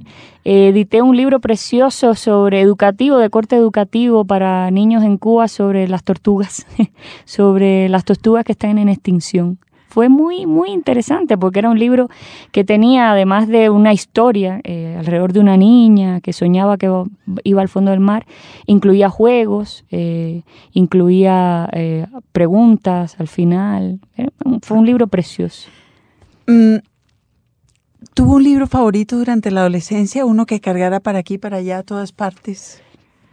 [0.50, 6.04] edité un libro precioso sobre educativo, de corte educativo para niños en Cuba sobre las
[6.04, 6.66] tortugas,
[7.26, 9.60] sobre las tortugas que están en extinción.
[9.90, 12.10] Fue muy, muy interesante porque era un libro
[12.52, 16.92] que tenía, además de una historia eh, alrededor de una niña que soñaba que
[17.44, 18.26] iba al fondo del mar,
[18.66, 20.42] incluía juegos, eh,
[20.74, 24.00] incluía eh, preguntas al final.
[24.62, 25.70] Fue un libro precioso.
[26.48, 26.78] Mm,
[28.20, 30.26] ¿Tuvo un libro favorito durante la adolescencia?
[30.26, 32.84] Uno que cargara para aquí, para allá, a todas partes.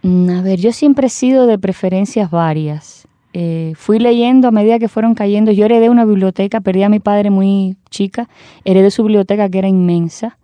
[0.01, 3.05] Mm, a ver, yo siempre he sido de preferencias varias.
[3.33, 5.51] Eh, fui leyendo a medida que fueron cayendo.
[5.51, 8.29] Yo heredé una biblioteca, perdí a mi padre muy chica,
[8.63, 10.37] heredé su biblioteca que era inmensa.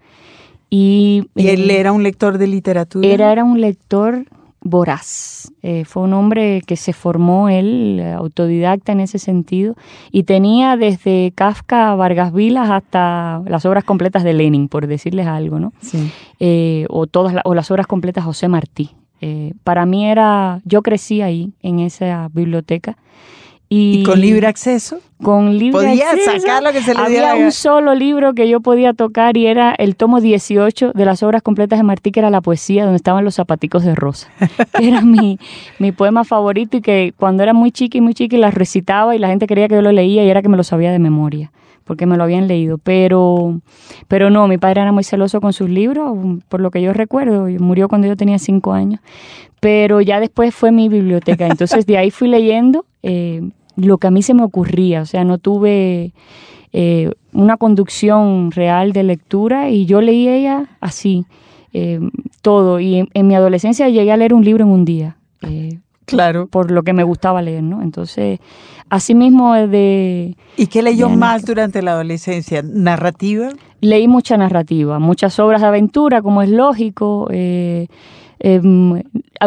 [0.69, 3.07] Y, él eh, era un lector de literatura?
[3.07, 4.25] Era, era un lector
[4.63, 5.51] voraz.
[5.61, 9.75] Eh, fue un hombre que se formó él, autodidacta en ese sentido,
[10.11, 15.59] y tenía desde Kafka, Vargas Vilas hasta las obras completas de Lenin, por decirles algo,
[15.59, 15.73] ¿no?
[15.81, 16.11] Sí.
[16.39, 18.91] Eh, o todas o las obras completas José Martí.
[19.21, 22.97] Eh, para mí era, yo crecí ahí, en esa biblioteca,
[23.75, 24.99] ¿Y, con libre acceso?
[25.23, 26.39] Con libre acceso.
[26.39, 29.73] sacar lo que se le Había un solo libro que yo podía tocar y era
[29.73, 33.25] el tomo 18 de las obras completas de Martí, que era la poesía, donde estaban
[33.25, 34.29] los zapaticos de rosa.
[34.77, 35.39] que era mi,
[35.79, 39.19] mi poema favorito y que cuando era muy chica y muy chica las recitaba y
[39.19, 41.51] la gente creía que yo lo leía y era que me lo sabía de memoria
[41.85, 43.59] porque me lo habían leído, pero,
[44.07, 47.47] pero no, mi padre era muy celoso con sus libros, por lo que yo recuerdo,
[47.59, 49.01] murió cuando yo tenía cinco años,
[49.59, 53.41] pero ya después fue mi biblioteca, entonces de ahí fui leyendo eh,
[53.75, 56.13] lo que a mí se me ocurría, o sea, no tuve
[56.75, 61.25] eh, una conducción real de lectura y yo leí ella así,
[61.71, 61.99] eh,
[62.41, 62.79] todo.
[62.79, 65.17] Y en, mi adolescencia llegué a leer un libro en un día.
[65.41, 66.47] Eh, claro.
[66.47, 67.83] Por lo que me gustaba leer, ¿no?
[67.83, 68.39] Entonces,
[68.89, 70.35] así mismo de...
[70.57, 72.63] ¿Y qué leyó más durante la adolescencia?
[72.63, 73.49] ¿Narrativa?
[73.81, 77.27] Leí mucha narrativa, muchas obras de aventura, como es lógico.
[77.31, 79.03] Em,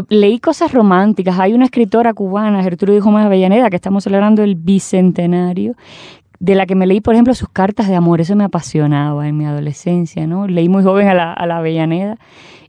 [0.09, 1.39] leí cosas románticas.
[1.39, 5.75] Hay una escritora cubana, Gertrude Gómez Avellaneda, que estamos celebrando el bicentenario,
[6.39, 8.21] de la que me leí, por ejemplo, sus cartas de amor.
[8.21, 10.47] Eso me apasionaba en mi adolescencia, ¿no?
[10.47, 12.19] Leí muy joven a la, a la Avellaneda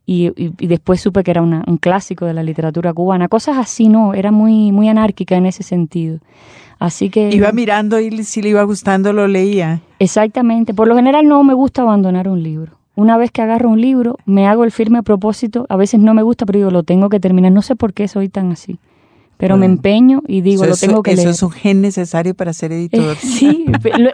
[0.06, 0.32] y,
[0.66, 3.28] después supe que era un clásico de la literatura cubana.
[3.28, 4.14] Cosas así, ¿no?
[4.14, 6.20] Era muy, muy anárquica en ese sentido.
[6.80, 7.30] Así que...
[7.30, 9.82] Iba mirando y si le iba gustando lo leía.
[10.00, 10.74] Exactamente.
[10.74, 14.18] Por lo general no me gusta abandonar un libro una vez que agarro un libro,
[14.26, 17.20] me hago el firme propósito, a veces no me gusta, pero digo, lo tengo que
[17.20, 17.52] terminar.
[17.52, 18.80] No sé por qué soy tan así.
[19.38, 21.28] Pero me empeño y digo, lo tengo que leer.
[21.28, 23.16] Eso es un gen necesario para ser editor.
[23.22, 23.66] sí,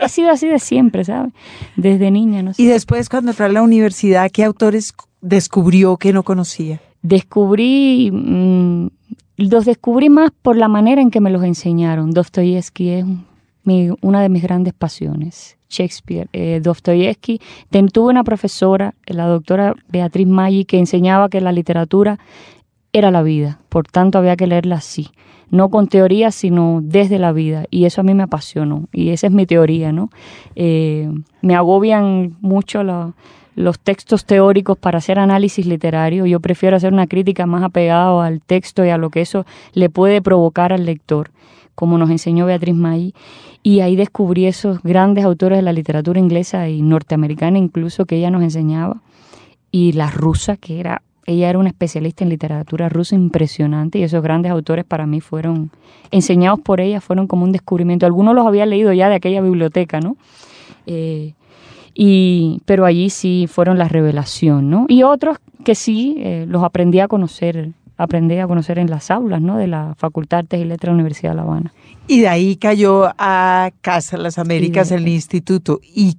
[0.02, 1.32] he sido así de siempre, ¿sabes?
[1.78, 2.62] Desde niña, no sé.
[2.62, 6.82] Y después, cuando fue a la universidad, ¿qué autores descubrió que no conocía?
[7.04, 8.88] Descubrí, mm,
[9.38, 12.12] los descubrí más por la manera en que me los enseñaron.
[12.12, 13.06] Dostoyevsky es
[13.66, 15.58] una de mis grandes pasiones.
[15.70, 17.42] Shakespeare, eh, Dostoyevsky.
[17.92, 22.20] Tuve una profesora, la doctora Beatriz Maggi, que enseñaba que la literatura
[22.94, 25.10] era la vida, por tanto había que leerla así,
[25.50, 29.28] no con teoría, sino desde la vida, y eso a mí me apasionó, y esa
[29.28, 30.12] es mi teoría, ¿no?
[30.56, 32.84] Eh, me agobian mucho
[33.56, 38.42] los textos teóricos para hacer análisis literario, yo prefiero hacer una crítica más apegada al
[38.42, 41.32] texto y a lo que eso le puede provocar al lector,
[41.76, 43.14] como nos enseñó Beatriz Maggi,
[43.64, 48.30] y ahí descubrí esos grandes autores de la literatura inglesa y norteamericana incluso que ella
[48.30, 49.02] nos enseñaba.
[49.72, 54.22] Y la rusa, que era, ella era una especialista en literatura rusa impresionante y esos
[54.22, 55.72] grandes autores para mí fueron,
[56.12, 58.06] enseñados por ella, fueron como un descubrimiento.
[58.06, 60.18] Algunos los había leído ya de aquella biblioteca, ¿no?
[60.86, 61.34] Eh,
[61.96, 64.86] y, pero allí sí fueron la revelación, ¿no?
[64.90, 69.42] Y otros que sí eh, los aprendí a conocer aprendí a conocer en las aulas
[69.42, 69.58] ¿no?
[69.58, 71.74] de la Facultad de Artes y Letras de la Universidad de La Habana.
[72.08, 75.80] Y de ahí cayó a Casa Las Américas, el instituto.
[75.84, 76.18] Y,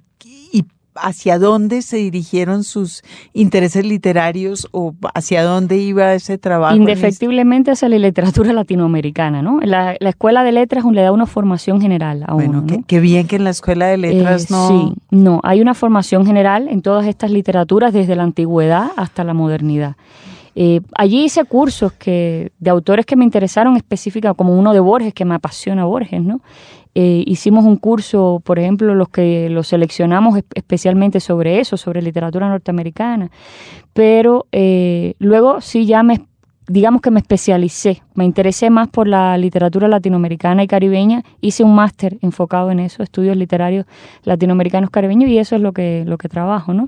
[0.95, 6.75] hacia dónde se dirigieron sus intereses literarios o hacia dónde iba ese trabajo.
[6.75, 9.59] Indefectiblemente hacia la literatura latinoamericana, ¿no?
[9.61, 12.83] La, la escuela de letras le da una formación general a bueno, uno.
[12.87, 14.67] qué, bien que en la escuela de letras Eh, no.
[14.69, 19.33] Sí, no, hay una formación general en todas estas literaturas desde la antigüedad hasta la
[19.33, 19.95] modernidad.
[20.55, 25.13] Eh, allí hice cursos que, de autores que me interesaron específicamente, como uno de Borges,
[25.13, 26.41] que me apasiona Borges, ¿no?
[26.97, 32.01] Eh, hicimos un curso, por ejemplo, los que lo seleccionamos es- especialmente sobre eso, sobre
[32.01, 33.29] literatura norteamericana.
[33.93, 36.21] Pero eh, luego sí ya me,
[36.67, 41.75] digamos que me especialicé, me interesé más por la literatura latinoamericana y caribeña, hice un
[41.75, 43.85] máster enfocado en eso, estudios literarios
[44.23, 46.87] latinoamericanos caribeños y eso es lo que, lo que trabajo, ¿no?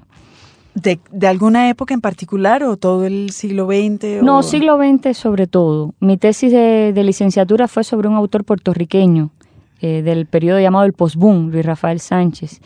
[0.81, 4.21] De, de alguna época en particular o todo el siglo XX?
[4.21, 5.93] No, siglo XX sobre todo.
[5.99, 9.31] Mi tesis de, de licenciatura fue sobre un autor puertorriqueño
[9.81, 12.61] eh, del periodo llamado el postboom, Luis Rafael Sánchez.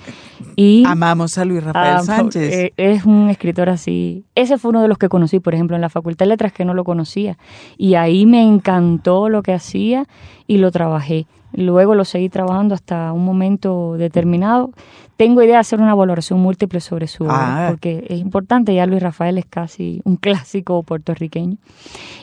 [0.55, 2.53] Y Amamos a Luis Rafael Ah, Sánchez.
[2.53, 4.23] eh, es un escritor así.
[4.35, 6.65] Ese fue uno de los que conocí, por ejemplo, en la Facultad de Letras que
[6.65, 7.37] no lo conocía.
[7.77, 10.05] Y ahí me encantó lo que hacía
[10.47, 11.27] y lo trabajé.
[11.53, 14.71] Luego lo seguí trabajando hasta un momento determinado.
[15.21, 17.69] Tengo idea de hacer una valoración múltiple sobre su obra, Ah.
[17.69, 18.73] porque es importante.
[18.73, 21.57] Ya Luis Rafael es casi un clásico puertorriqueño.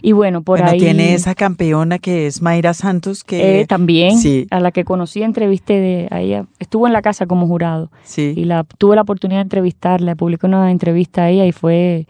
[0.02, 0.80] Y bueno, por bueno, ahí.
[0.80, 5.22] tiene esa campeona que es Mayra Santos, que eh, también, Sí, a la que conocí,
[5.22, 6.46] entrevisté de, a ella.
[6.58, 8.32] Estuvo en la casa como jurado sí.
[8.36, 12.08] y la tuve la oportunidad de entrevistarla, publicó una entrevista a ella y fue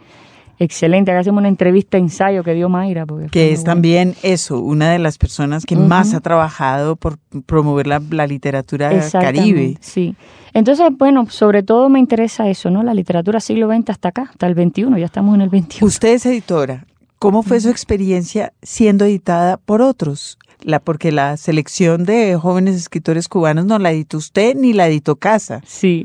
[0.58, 1.10] excelente.
[1.10, 3.06] Acá hacemos una entrevista ensayo que dio Mayra.
[3.30, 3.72] que es bueno.
[3.72, 8.90] también eso, una de las personas que más ha trabajado por promover la, la literatura
[9.12, 9.76] caribe.
[9.80, 10.14] Sí.
[10.54, 12.82] Entonces, bueno, sobre todo me interesa eso, ¿no?
[12.82, 15.84] La literatura siglo XX hasta acá, hasta el XXI, ya estamos en el XXI.
[15.84, 16.86] Usted es editora.
[17.18, 20.38] ¿Cómo fue su experiencia siendo editada por otros?
[20.62, 25.16] La, porque la selección de jóvenes escritores cubanos no la editó usted ni la editó
[25.16, 25.60] Casa.
[25.64, 26.04] Sí,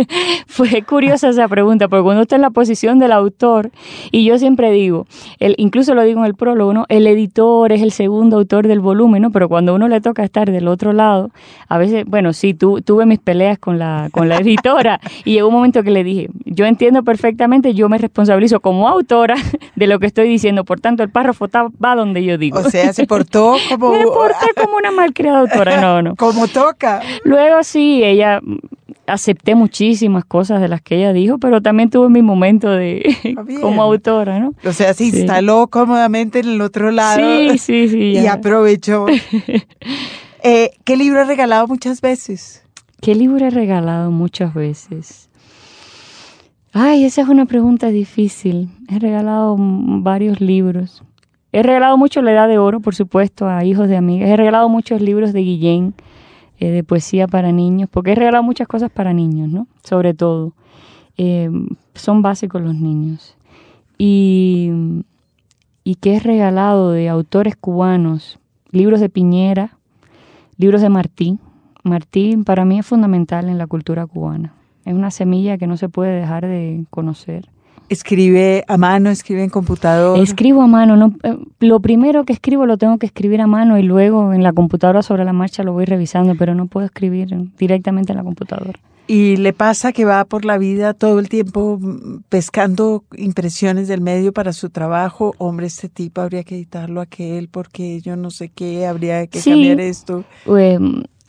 [0.46, 3.70] fue curiosa esa pregunta, porque cuando está en la posición del autor,
[4.10, 5.06] y yo siempre digo,
[5.38, 6.86] el, incluso lo digo en el prólogo, ¿no?
[6.88, 9.30] El editor es el segundo autor del volumen, ¿no?
[9.30, 11.30] Pero cuando uno le toca estar del otro lado,
[11.68, 15.48] a veces, bueno, sí, tu, tuve mis peleas con la, con la editora, y llegó
[15.48, 19.36] un momento que le dije, yo entiendo perfectamente, yo me responsabilizo como autora
[19.76, 22.58] de lo que estoy diciendo, por tanto, el párrafo va donde yo digo.
[22.58, 26.16] O sea, se portó como, me porté como una malcriada autora, no, no.
[26.16, 27.00] como toca.
[27.24, 28.58] Luego sí, ella mm,
[29.06, 33.02] acepté muchísimas cosas de las que ella dijo, pero también tuve mi momento de
[33.46, 33.60] bien.
[33.60, 34.52] como autora, ¿no?
[34.64, 35.16] O sea, se Sí.
[35.18, 37.98] instaló cómodamente en el otro lado Sí, sí, sí.
[38.18, 38.34] y ya.
[38.34, 39.06] aprovechó.
[40.44, 42.64] Eh, ¿Qué libro ha regalado muchas veces?
[43.00, 45.28] ¿Qué libro he regalado muchas veces?
[46.72, 48.68] Ay, esa es una pregunta difícil.
[48.88, 51.02] He regalado varios libros.
[51.52, 54.30] He regalado mucho La Edad de Oro, por supuesto, a hijos de amigas.
[54.30, 55.94] He regalado muchos libros de Guillén,
[56.58, 59.66] eh, de poesía para niños, porque he regalado muchas cosas para niños, ¿no?
[59.84, 60.54] Sobre todo.
[61.18, 61.50] Eh,
[61.94, 63.36] son básicos los niños.
[63.98, 64.70] Y,
[65.84, 68.38] y que he regalado de autores cubanos,
[68.70, 69.76] libros de Piñera,
[70.56, 71.38] libros de Martí.
[71.84, 74.54] Martí para mí es fundamental en la cultura cubana.
[74.86, 77.51] Es una semilla que no se puede dejar de conocer.
[77.92, 80.18] Escribe a mano, escribe en computador.
[80.18, 83.78] Escribo a mano, no, eh, lo primero que escribo lo tengo que escribir a mano
[83.78, 87.28] y luego en la computadora sobre la marcha lo voy revisando, pero no puedo escribir
[87.58, 88.78] directamente en la computadora.
[89.08, 91.78] Y le pasa que va por la vida todo el tiempo
[92.28, 95.34] pescando impresiones del medio para su trabajo.
[95.38, 99.40] Hombre, este tipo habría que editarlo a aquel porque yo no sé qué, habría que
[99.40, 99.50] Sí.
[99.50, 100.24] cambiar esto.
[100.56, 100.78] Eh,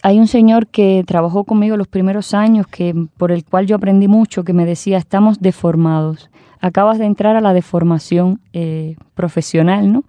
[0.03, 4.07] hay un señor que trabajó conmigo los primeros años, que por el cual yo aprendí
[4.07, 6.29] mucho, que me decía, estamos deformados.
[6.63, 10.03] Acabas de entrar a la deformación eh, profesional, ¿no?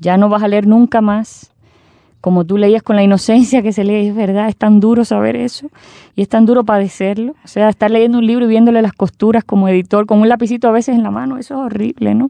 [0.00, 1.50] Ya no vas a leer nunca más.
[2.20, 5.34] Como tú leías con la inocencia que se lee, es verdad, es tan duro saber
[5.36, 5.68] eso
[6.16, 7.32] y es tan duro padecerlo.
[7.44, 10.68] O sea, estar leyendo un libro y viéndole las costuras como editor, con un lapicito
[10.68, 12.28] a veces en la mano, eso es horrible, ¿no?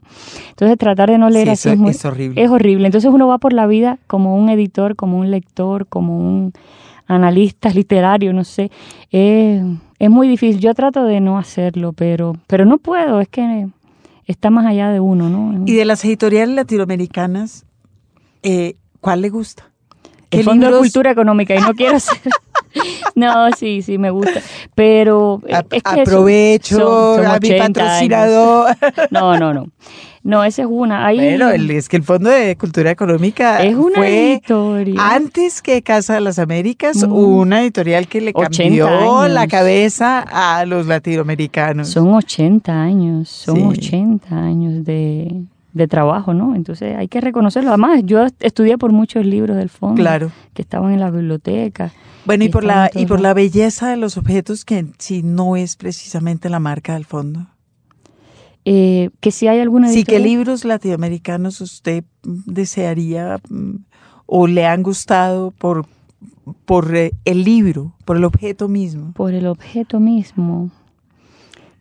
[0.49, 2.41] Entonces tratar de no leer Sí, así es, muy- es horrible.
[2.43, 2.85] es horrible.
[2.87, 6.51] Entonces uno va por la vida como un editor, como un lector, como un
[7.07, 8.71] analista literario, no sé.
[9.11, 10.59] Es muy difícil.
[10.59, 13.67] Yo trato de no hacerlo, pero, pero no puedo, es que
[14.25, 15.63] está más allá de uno, ¿no?
[15.65, 17.65] Y de las editoriales latinoamericanas,
[18.43, 19.71] eh, ¿cuál le gusta?
[20.31, 22.17] el ¿Qué Fondo de Cultura Económica y no quiero ser...
[23.15, 24.41] No, sí, sí, me gusta.
[24.73, 27.71] Pero Ap- es que aprovecho son- son a mi 80 años.
[27.77, 28.75] patrocinador.
[29.11, 29.65] No, no, no.
[30.25, 31.11] No, esa es una.
[31.13, 34.97] Bueno, el- es que el Fondo de Cultura Económica es una fue editorial.
[34.99, 37.11] antes que Casa de las Américas Mm.
[37.13, 38.57] una editorial que le 80
[38.87, 41.89] cambió la cabeza a los latinoamericanos.
[41.89, 43.63] Son 80 años, son Sí.
[43.63, 46.55] 80 años de, de trabajo, ¿no?
[46.55, 47.69] Entonces hay que reconocerlo.
[47.69, 50.31] Además, yo estudié por muchos libros del fondo claro.
[50.55, 51.91] que estaban en la biblioteca.
[52.25, 55.75] Bueno, y, por la y por la belleza de los objetos que si no es
[55.75, 57.45] precisamente la marca del fondo.
[58.65, 63.75] Eh, que si hay alguna Sí, ¿qué libros latinoamericanos usted desearía mm,
[64.25, 65.85] o le han gustado por,
[66.65, 69.13] por eh, el libro, por el objeto mismo?
[69.13, 70.71] Por el objeto mismo.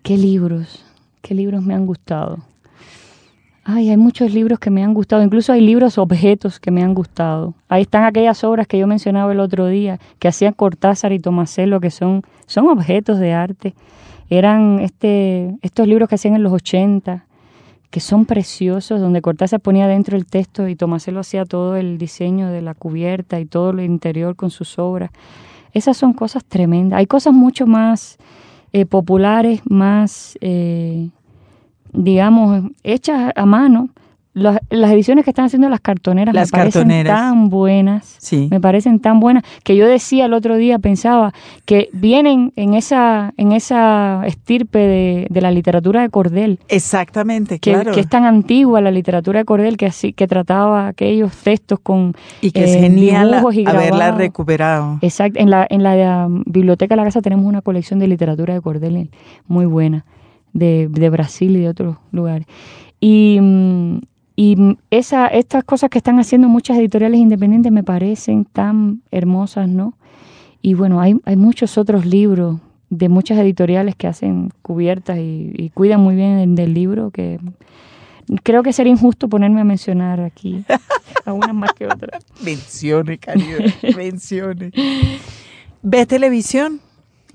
[0.02, 0.84] ¿Qué libros?
[1.22, 2.40] ¿Qué libros me han gustado?
[3.66, 6.92] Ay, hay muchos libros que me han gustado, incluso hay libros objetos que me han
[6.92, 7.54] gustado.
[7.66, 11.80] Ahí están aquellas obras que yo mencionaba el otro día, que hacían Cortázar y Tomasello,
[11.80, 13.74] que son, son objetos de arte.
[14.38, 17.24] Eran este, estos libros que hacían en los 80,
[17.90, 22.48] que son preciosos, donde Cortázar ponía dentro el texto y Tomasello hacía todo el diseño
[22.48, 25.10] de la cubierta y todo lo interior con sus obras.
[25.72, 26.98] Esas son cosas tremendas.
[26.98, 28.18] Hay cosas mucho más
[28.72, 30.36] eh, populares, más...
[30.40, 31.10] Eh,
[31.94, 33.88] digamos, hechas a mano.
[34.34, 38.48] Las, ediciones que están haciendo las cartoneras me parecen tan buenas, sí.
[38.50, 41.32] me parecen tan buenas, que yo decía el otro día, pensaba
[41.64, 46.58] que vienen en esa, en esa estirpe de, la literatura de Cordel.
[46.66, 47.92] Exactamente, que, claro.
[47.92, 52.16] Que es tan antigua la literatura de Cordel que así, que trataba aquellos textos con
[52.40, 54.98] y que es eh, genial haberla recuperado.
[55.00, 58.52] Exacto, en la, en la um, biblioteca de la casa tenemos una colección de literatura
[58.52, 59.10] de Cordel
[59.46, 60.04] muy buena
[60.52, 62.48] de, de Brasil y de otros lugares.
[63.00, 63.98] Y, mm,
[64.36, 69.94] y esa, estas cosas que están haciendo muchas editoriales independientes me parecen tan hermosas, ¿no?
[70.60, 72.58] Y bueno, hay, hay muchos otros libros
[72.90, 77.38] de muchas editoriales que hacen cubiertas y, cuidan muy bien del libro que
[78.42, 80.64] creo que sería injusto ponerme a mencionar aquí
[81.24, 82.24] a unas más que otras.
[82.42, 83.58] Mencione, cariño,
[83.96, 84.72] mencione.
[85.82, 86.80] ¿Ves televisión?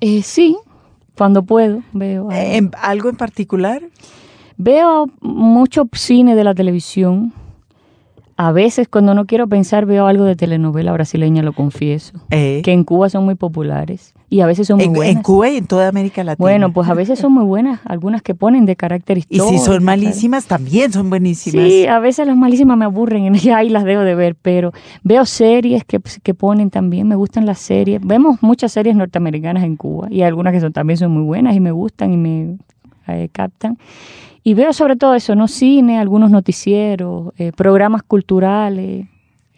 [0.02, 0.58] Eh, sí,
[1.18, 2.30] cuando puedo, veo.
[2.32, 2.72] Algo.
[2.82, 3.82] ¿Algo en particular?
[4.62, 7.32] Veo mucho cine de la televisión.
[8.36, 12.20] A veces cuando no quiero pensar veo algo de telenovela brasileña, lo confieso.
[12.30, 12.62] Eh.
[12.62, 15.16] Que en Cuba son muy populares y a veces son muy buenas.
[15.16, 16.44] En Cuba y en toda América Latina.
[16.44, 19.46] Bueno, pues a veces son muy buenas, algunas que ponen de carácter histórico.
[19.54, 21.66] Y si son malísimas, también son buenísimas.
[21.66, 25.26] Sí, a veces las malísimas me aburren y ahí las dejo de ver, pero veo
[25.26, 28.02] series que, que ponen también, me gustan las series.
[28.04, 31.62] Vemos muchas series norteamericanas en Cuba y algunas que son, también son muy buenas y
[31.62, 32.58] me gustan y me
[33.08, 33.78] eh, captan.
[34.44, 35.48] Y veo sobre todo eso, ¿no?
[35.48, 39.08] Cine, algunos noticieros, eh, programas culturales,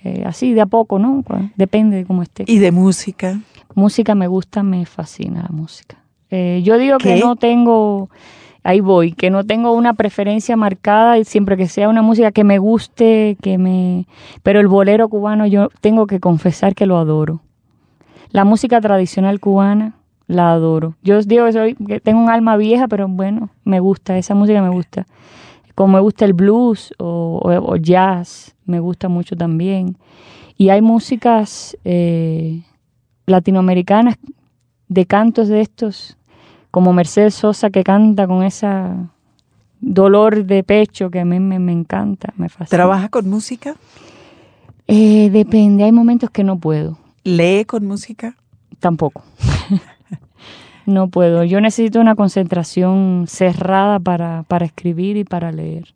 [0.04, 1.24] eh, así de a poco, ¿no?
[1.56, 2.44] Depende de cómo esté.
[2.48, 3.40] ¿Y de música?
[3.76, 5.98] Música me gusta, me fascina la música.
[6.30, 8.10] Eh, yo digo que no tengo,
[8.64, 12.58] ahí voy, que no tengo una preferencia marcada, siempre que sea una música que me
[12.58, 14.08] guste, que me...
[14.42, 17.42] Pero el bolero cubano yo tengo que confesar que lo adoro.
[18.32, 19.94] La música tradicional cubana
[20.32, 20.96] la adoro.
[21.04, 24.34] Yo os digo que, soy, que tengo un alma vieja, pero bueno, me gusta, esa
[24.34, 25.06] música me gusta.
[25.76, 29.98] Como me gusta el blues o, jazz, me gusta mucho también.
[30.58, 32.62] Y hay músicas eh,
[33.26, 34.16] latinoamericanas
[34.88, 36.18] de cantos de estos,
[36.70, 39.10] como Mercedes Sosa que canta con esa
[39.80, 42.78] dolor de pecho que a mí me, encanta, me fascina.
[42.78, 43.76] ¿Trabaja con música?
[44.88, 46.98] Eh, depende, hay momentos que no puedo.
[47.24, 48.36] ¿Lee con música?
[48.80, 49.24] Tampoco.
[50.86, 51.44] No puedo.
[51.44, 55.94] Yo necesito una concentración cerrada para, para escribir y para leer.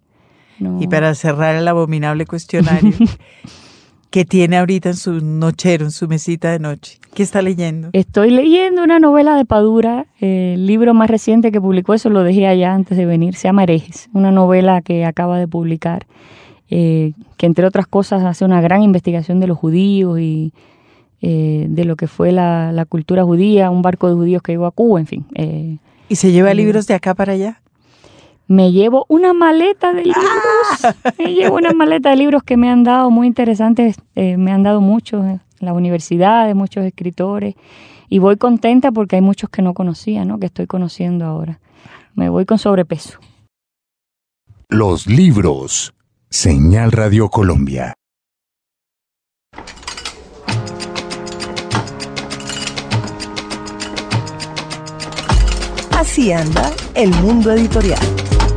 [0.80, 2.94] Y para cerrar el abominable cuestionario
[4.10, 7.00] que tiene ahorita en su nochero, en su mesita de noche.
[7.14, 7.90] ¿Qué está leyendo?
[7.92, 12.48] Estoy leyendo una novela de Padura, el libro más reciente que publicó, eso lo dejé
[12.48, 16.06] allá antes de venir, se llama Herejes, una novela que acaba de publicar,
[16.70, 20.54] eh, que entre otras cosas hace una gran investigación de los judíos y
[21.22, 24.72] eh, de lo que fue la, cultura judía, un barco de judíos que llegó a
[24.72, 25.26] Cuba, en fin.
[25.36, 25.78] Eh,
[26.10, 27.62] ¿Y se lleva libros de acá para allá?
[28.48, 30.24] Me llevo una maleta de libros,
[30.84, 30.94] ¡Ah!
[31.18, 34.62] me llevo una maleta de libros que me han dado muy interesantes, eh, me han
[34.62, 37.56] dado muchos en la universidad, de muchos escritores,
[38.08, 40.40] y voy contenta porque hay muchos que no conocía, ¿no?
[40.40, 41.60] que estoy conociendo ahora.
[42.14, 43.20] Me voy con sobrepeso.
[44.70, 45.94] Los libros.
[46.30, 47.94] Señal Radio Colombia.
[56.16, 58.00] Así anda el mundo editorial.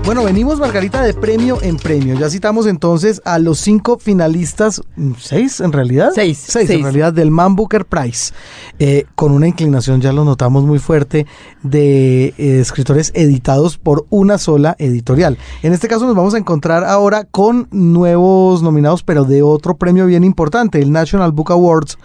[0.04, 2.16] Bueno, venimos, Margarita, de premio en premio.
[2.16, 6.12] Ya citamos entonces a los cinco finalistas, mm, seis en realidad.
[6.14, 6.38] Seis.
[6.38, 8.32] Seis, en realidad, del Man Booker Prize.
[8.78, 11.26] Eh, con una inclinación, ya lo notamos muy fuerte,
[11.64, 15.36] de eh, escritores editados por una sola editorial.
[15.64, 20.06] En este caso nos vamos a encontrar ahora con nuevos nominados, pero de otro premio
[20.06, 21.98] bien importante, el National Book Awards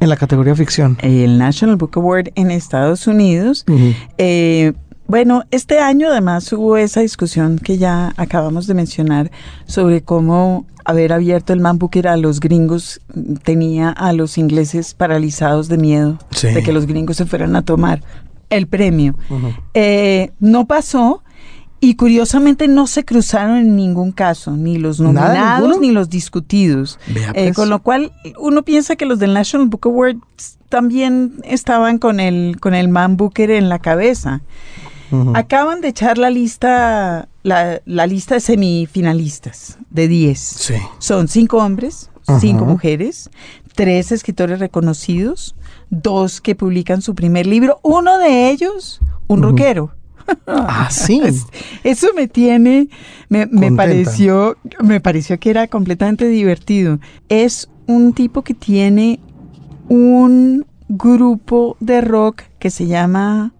[0.00, 0.98] en la categoría ficción.
[1.00, 3.64] El National Book Award en Estados Unidos
[5.08, 9.30] Bueno, este año además hubo esa discusión que ya acabamos de mencionar
[9.66, 13.00] sobre cómo haber abierto el Man Booker a los gringos
[13.42, 18.02] tenía a los ingleses paralizados de miedo de que los gringos se fueran a tomar
[18.50, 19.16] el premio.
[19.74, 21.22] Eh, no pasó
[21.80, 26.98] y curiosamente no se cruzaron en ningún caso, ni los nominados ni los discutidos.
[27.08, 27.54] Eh, pues.
[27.54, 30.16] con lo cual uno piensa que los del National Book Award
[30.68, 34.42] también estaban con el, con el Man Booker en la cabeza.
[35.34, 40.72] Acaban de echar la lista, la, lista de semifinalistas de 10.
[40.98, 43.30] Son cinco hombres, cinco mujeres,
[43.74, 45.54] tres escritores reconocidos,
[45.90, 49.92] dos que publican su primer libro, uno de ellos, un rockero.
[50.46, 51.22] Ah, sí.
[51.84, 52.88] Eso me tiene,
[53.28, 56.98] me, me, pareció, me pareció que era completamente divertido.
[57.28, 59.20] Es un tipo que tiene
[59.88, 63.52] un grupo de rock que se llama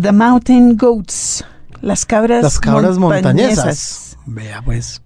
[0.00, 1.44] The Mountain Goats,
[1.80, 4.16] las cabras, las cabras montañesas.
[4.26, 5.02] Vea pues.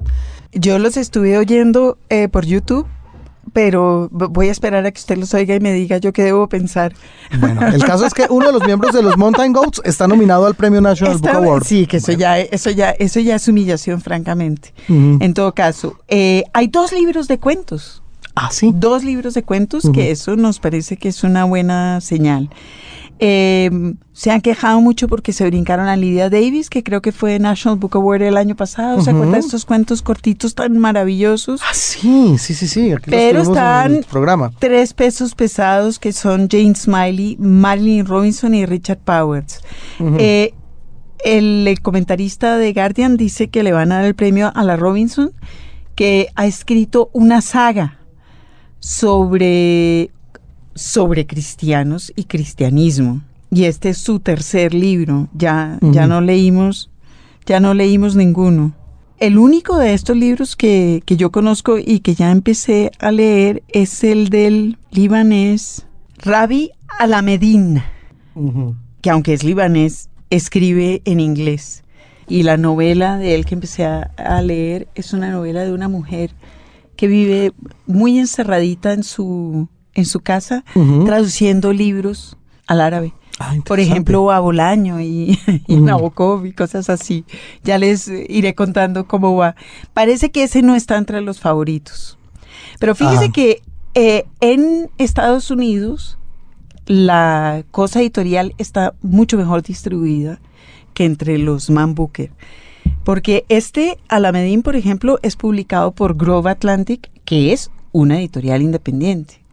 [0.52, 2.86] Yo los estuve oyendo eh, por YouTube
[3.52, 6.48] pero voy a esperar a que usted los oiga y me diga yo qué debo
[6.48, 6.94] pensar.
[7.38, 10.46] Bueno, el caso es que uno de los miembros de los Mountain Goats está nominado
[10.46, 11.64] al Premio National Book Award.
[11.64, 14.72] Sí, que eso ya, eso ya, eso ya es humillación, francamente.
[14.88, 18.02] En todo caso, eh, hay dos libros de cuentos.
[18.34, 18.72] Ah, sí.
[18.74, 22.50] Dos libros de cuentos, que eso nos parece que es una buena señal.
[23.20, 27.38] Eh, se han quejado mucho porque se brincaron a Lydia Davis, que creo que fue
[27.38, 29.00] National Book Award el año pasado.
[29.00, 31.60] ¿Se acuerdan de estos cuentos cortitos tan maravillosos?
[31.62, 32.94] Ah, sí, sí, sí, sí.
[33.06, 34.52] Pero están programa.
[34.58, 39.60] tres pesos pesados que son Jane Smiley, Marilyn Robinson y Richard Powers.
[40.18, 40.52] Eh,
[41.24, 45.32] el, comentarista de Guardian dice que le van a dar el premio a la Robinson,
[45.94, 47.98] que ha escrito una saga
[48.78, 50.10] sobre
[50.78, 53.22] sobre cristianos y cristianismo.
[53.50, 55.28] Y este es su tercer libro.
[55.34, 56.90] Ya, ya no leímos,
[57.46, 58.74] ya no leímos ninguno.
[59.18, 64.04] El único de estos libros que, yo conozco y que ya empecé a leer es
[64.04, 65.86] el del libanés
[66.18, 67.82] Rabi Alamedin,
[69.00, 71.82] que aunque es libanés, escribe en inglés.
[72.28, 76.30] Y la novela de él que empecé a leer es una novela de una mujer
[76.94, 77.52] que vive
[77.86, 79.68] muy encerradita en su
[79.98, 80.64] en su casa
[81.04, 82.36] traduciendo libros
[82.66, 83.12] al árabe.
[83.40, 87.24] Ah, Por ejemplo, a Bolaño y, y Nabokov y cosas así.
[87.64, 89.56] Ya les iré contando cómo va.
[89.94, 92.18] Parece que ese no está entre los favoritos.
[92.78, 93.32] Pero fíjese ah.
[93.32, 93.62] que
[93.94, 96.18] eh, en Estados Unidos
[96.86, 100.40] la cosa editorial está mucho mejor distribuida
[100.94, 102.30] que entre los Man Booker.
[103.04, 109.47] Porque este Alamedín, por ejemplo, es publicado por Grove Atlantic, que es una editorial independiente.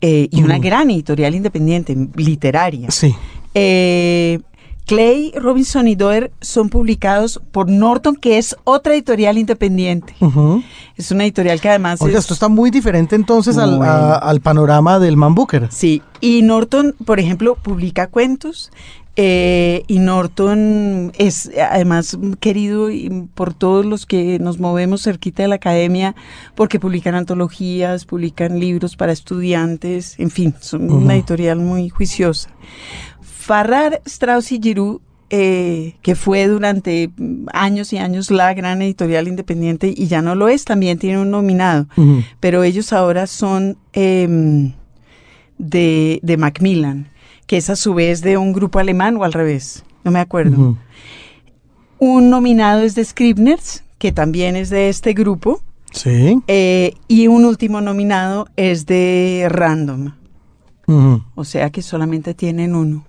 [0.00, 2.90] Eh, y una gran editorial independiente, literaria.
[2.90, 3.14] Sí.
[3.54, 4.38] Eh,
[4.88, 10.14] Clay, Robinson y Doer son publicados por Norton, que es otra editorial independiente.
[10.96, 12.00] Es una editorial que además.
[12.00, 15.68] Oiga, esto está muy diferente entonces al, al, panorama del Man Booker.
[15.70, 18.72] Sí, y Norton, por ejemplo, publica cuentos,
[19.20, 22.88] eh, y Norton es además querido
[23.34, 26.14] por todos los que nos movemos cerquita de la academia
[26.54, 32.50] porque publican antologías, publican libros para estudiantes, en fin, son una editorial muy juiciosa.
[33.20, 35.00] Farrar, Strauss y Giroux
[35.30, 37.10] eh, que fue durante
[37.52, 41.32] años y años la gran editorial independiente y ya no lo es, también tiene un
[41.32, 41.88] nominado,
[42.38, 44.74] pero ellos ahora son em,
[45.58, 47.08] de, de Macmillan
[47.48, 50.76] que es a su vez de un grupo alemán o al revés, no me acuerdo.
[51.98, 55.62] Un nominado es de Scribners, que también es de este grupo.
[55.90, 56.40] Sí.
[56.46, 60.12] Eh, y un último nominado es de Random.
[61.34, 63.04] O sea que solamente tienen uno.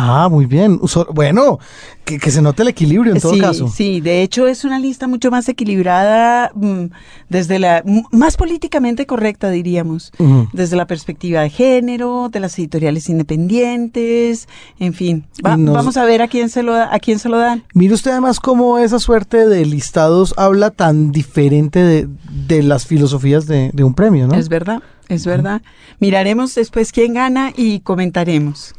[0.00, 0.80] Ah, muy bien.
[1.12, 1.58] Bueno,
[2.04, 3.68] que, se note el equilibrio en todo caso.
[3.68, 6.84] Sí, de hecho es una lista mucho más equilibrada mm,
[7.28, 7.82] desde la
[8.12, 10.12] más políticamente correcta diríamos,
[10.52, 15.26] desde la perspectiva de género, de las editoriales independientes, en fin.
[15.42, 17.64] vamos a ver a quién se lo a quién se lo dan.
[17.74, 22.06] Mire usted además cómo esa suerte de listados habla tan diferente
[22.46, 24.34] de, las filosofías de, de, un premio, ¿no?
[24.34, 25.60] Es verdad, es verdad.
[25.98, 28.74] Miraremos después quién gana y comentaremos.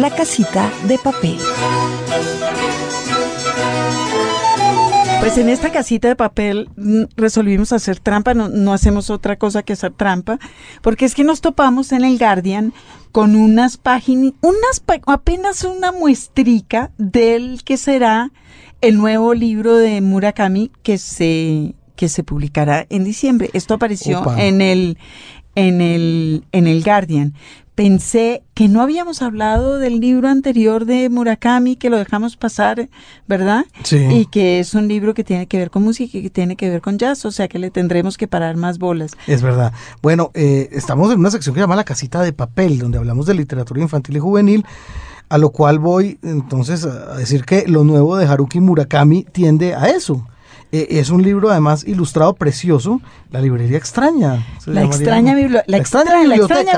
[0.00, 1.36] La casita de papel.
[5.20, 9.74] Pues en esta casita de papel mm, resolvimos hacer trampa, no, hacemos otra cosa que
[9.74, 10.38] hacer trampa,
[10.80, 12.72] porque es que nos topamos en el Guardian
[13.12, 18.32] con unas páginas, unas apenas una muestrica del que será
[18.80, 23.50] el nuevo libro de Murakami que se que se publicará en diciembre.
[23.52, 24.96] Esto apareció en el,
[25.54, 27.34] en el, en el Guardian
[27.80, 32.90] pensé que no habíamos hablado del libro anterior de Murakami, que lo dejamos pasar,
[33.26, 33.64] ¿verdad?
[33.84, 33.96] Sí.
[33.96, 36.68] Y que es un libro que tiene que ver con música y que tiene que
[36.68, 39.12] ver con jazz, o sea que le tendremos que parar más bolas.
[39.26, 39.72] Es verdad.
[40.02, 43.24] Bueno, eh, estamos en una sección que se llama La Casita de Papel, donde hablamos
[43.24, 44.66] de literatura infantil y juvenil,
[45.30, 49.88] a lo cual voy entonces a decir que lo nuevo de Haruki Murakami tiende a
[49.88, 50.26] eso
[50.72, 53.00] eh, es un libro además ilustrado precioso,
[53.30, 54.46] La librería extraña.
[54.66, 55.34] La extraña,
[55.66, 56.14] la, extraña,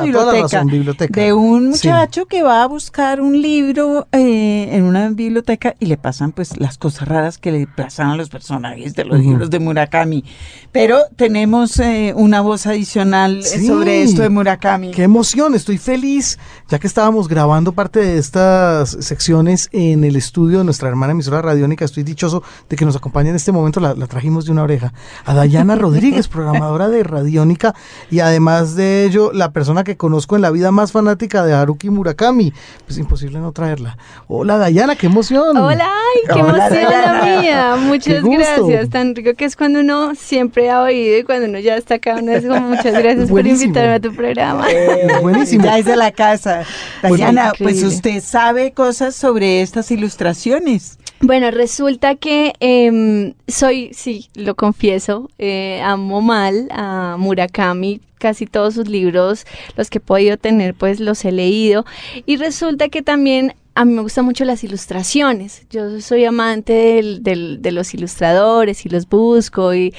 [0.01, 0.65] biblioteca,
[1.11, 5.97] de un muchacho que va a buscar un libro eh, en una biblioteca y le
[5.99, 9.59] pasan pues las cosas raras que le pasan a los personajes de los libros de
[9.59, 10.25] Murakami.
[10.73, 14.93] Pero tenemos eh, una voz adicional sobre esto de Murakami.
[14.93, 16.39] Qué emoción, estoy feliz,
[16.69, 21.43] ya que estábamos grabando parte de estas secciones en el estudio de nuestra hermana emisora
[21.43, 24.93] radiónica, estoy dichoso de que nos acompañe en este momento la, trajimos de una oreja.
[25.25, 27.75] A Dayana Rodríguez, programadora de Radiónica,
[28.11, 31.91] y además de ello, la persona que conozco en la vida más fanática de Haruki
[31.91, 32.53] Murakami.
[32.87, 33.99] Pues imposible no traerla.
[34.29, 35.57] Hola Dayana, qué emoción.
[35.57, 35.91] Hola,
[36.33, 37.77] qué emoción la mía.
[37.79, 38.91] Muchas gracias.
[38.91, 42.17] Tan rico que es cuando uno siempre ha oído y cuando uno ya está acá,
[42.21, 44.71] uno es como muchas gracias por invitarme a tu programa.
[44.71, 45.65] Eh, buenísimo.
[45.65, 46.65] Ya es de la casa.
[47.03, 50.99] Dayana, pues usted sabe cosas sobre estas ilustraciones.
[51.25, 58.75] Bueno, resulta que em, soy, sí, lo confieso, eh, amo mal a Murakami, casi todos
[58.75, 59.47] sus libros,
[59.77, 61.85] los que he podido tener, pues los he leído.
[62.27, 65.67] Y resulta que también a mí me gustan mucho las ilustraciones.
[65.71, 69.75] Yo soy amante de los ilustradores y los busco.
[69.75, 69.95] Y,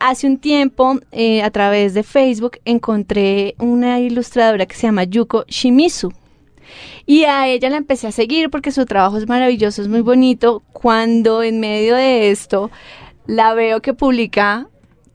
[0.00, 5.44] hace un tiempo, eh, a través de Facebook, encontré una ilustradora que se llama Yuko
[5.48, 6.12] Shimizu.
[7.06, 10.62] Y a ella la empecé a seguir porque su trabajo es maravilloso, es muy bonito.
[10.72, 12.70] Cuando en medio de esto
[13.26, 14.68] la veo que publica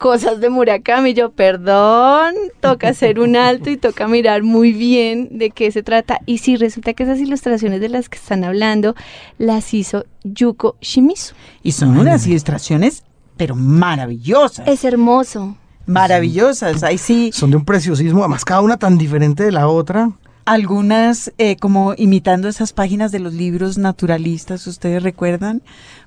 [0.04, 5.50] cosas de Murakami, yo, perdón, toca hacer un alto y toca mirar muy bien de
[5.50, 6.20] qué se trata.
[6.26, 8.96] Y sí, resulta que esas ilustraciones de las que están hablando
[9.38, 11.36] las hizo Yuko Shimizu.
[11.64, 13.04] Y son unas ilustraciones,
[13.38, 14.68] pero maravillosas.
[14.68, 15.56] Es hermoso.
[15.86, 17.32] Maravillosas, ahí sí.
[17.34, 20.12] Son de un preciosismo, además cada una tan diferente de la otra
[20.46, 25.62] algunas eh, como imitando esas páginas de los libros naturalistas, ¿ustedes recuerdan?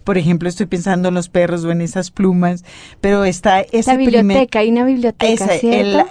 [0.04, 2.64] Por ejemplo, estoy pensando en los perros o en esas plumas,
[3.00, 5.46] pero está esa La biblioteca, hay una biblioteca,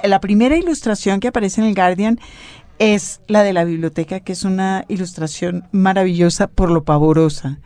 [0.03, 2.19] la primera ilustración que aparece en el Guardian
[2.77, 7.59] es la de la biblioteca, que es una ilustración maravillosa por lo pavorosa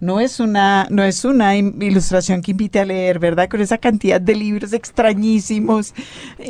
[0.00, 3.48] no es una no es una ilustración que invite a leer, ¿verdad?
[3.48, 5.94] Con esa cantidad de libros extrañísimos.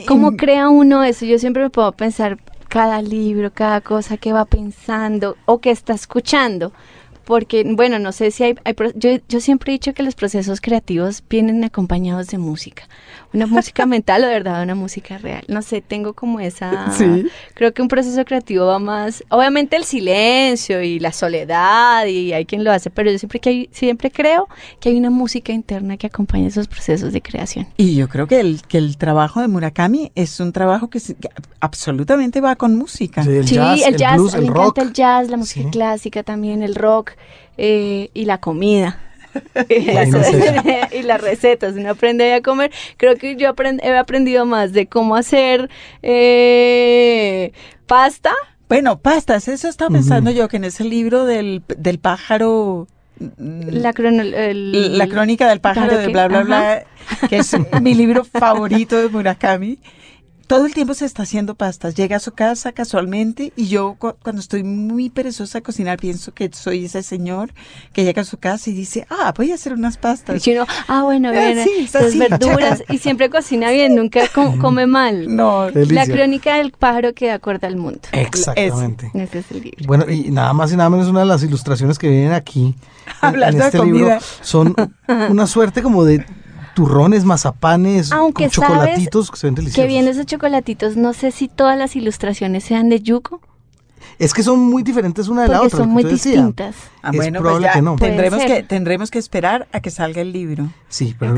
[0.07, 1.27] ¿Cómo crea uno eso?
[1.27, 2.39] Yo siempre me puedo pensar,
[2.71, 6.73] cada libro, cada cosa que va pensando o que está escuchando.
[7.25, 8.55] Porque, bueno, no sé si hay,
[8.95, 12.89] yo, yo, siempre he dicho que los procesos creativos vienen acompañados de música,
[13.33, 16.93] una música mental o de verdad una música real, no sé, tengo como esa,
[17.55, 22.45] creo que un proceso creativo va más, obviamente el silencio y la soledad y hay
[22.45, 24.49] quien lo hace, pero yo siempre, que hay, siempre creo
[24.81, 27.67] que hay una música interna que acompaña esos procesos de creación.
[27.77, 31.01] Y yo creo que el, que el trabajo de Murakami es un trabajo que,
[31.61, 33.23] absolutamente va con música.
[33.23, 37.13] Sí, el jazz, el, jazz, me encanta el jazz, la música clásica también, el rock.
[37.63, 39.10] Eh, y la comida.
[40.93, 42.71] y las recetas, uno aprende a comer.
[42.97, 45.71] Creo que yo he aprendido más de cómo hacer
[46.03, 47.53] eh,
[47.87, 48.33] pasta.
[48.69, 52.87] Bueno, pastas, eso estaba pensando yo, que en ese libro del, del pájaro...
[53.37, 56.85] La, la crónica del pájaro de bla, bla, bla,
[57.29, 59.79] que es mi libro favorito de Murakami
[60.51, 61.95] todo el tiempo se está haciendo pastas.
[61.95, 66.51] Llega a su casa casualmente y yo cuando estoy muy perezosa a cocinar pienso que
[66.53, 67.53] soy ese señor
[67.93, 70.45] que llega a su casa y dice, ah, voy a hacer unas pastas.
[70.45, 74.23] Y uno, ah, bueno, bien, ah, las verduras y siempre cocina bien, nunca
[74.61, 75.29] come mal.
[75.41, 78.01] No, La crónica del pájaro que acuerda al mundo.
[78.11, 79.09] Exactamente.
[79.15, 79.87] Ese, es el libro.
[79.87, 82.75] Bueno, y nada más y nada menos una de las ilustraciones que vienen aquí
[83.23, 84.75] en, este libro son
[85.07, 86.27] una suerte como de
[86.81, 89.83] turrones, mazapanes, Aunque chocolatitos que se ven deliciosos.
[89.83, 93.43] Que bien esos chocolatitos, no sé si todas las ilustraciones sean de Yuko.
[94.19, 95.81] Es que son muy diferentes una de la otra.
[95.81, 96.75] son muy distintas.
[97.03, 100.71] Ah, bueno, pues ya Tendremos que, tendremos que esperar a que salga el libro.
[100.89, 101.35] Sí, pero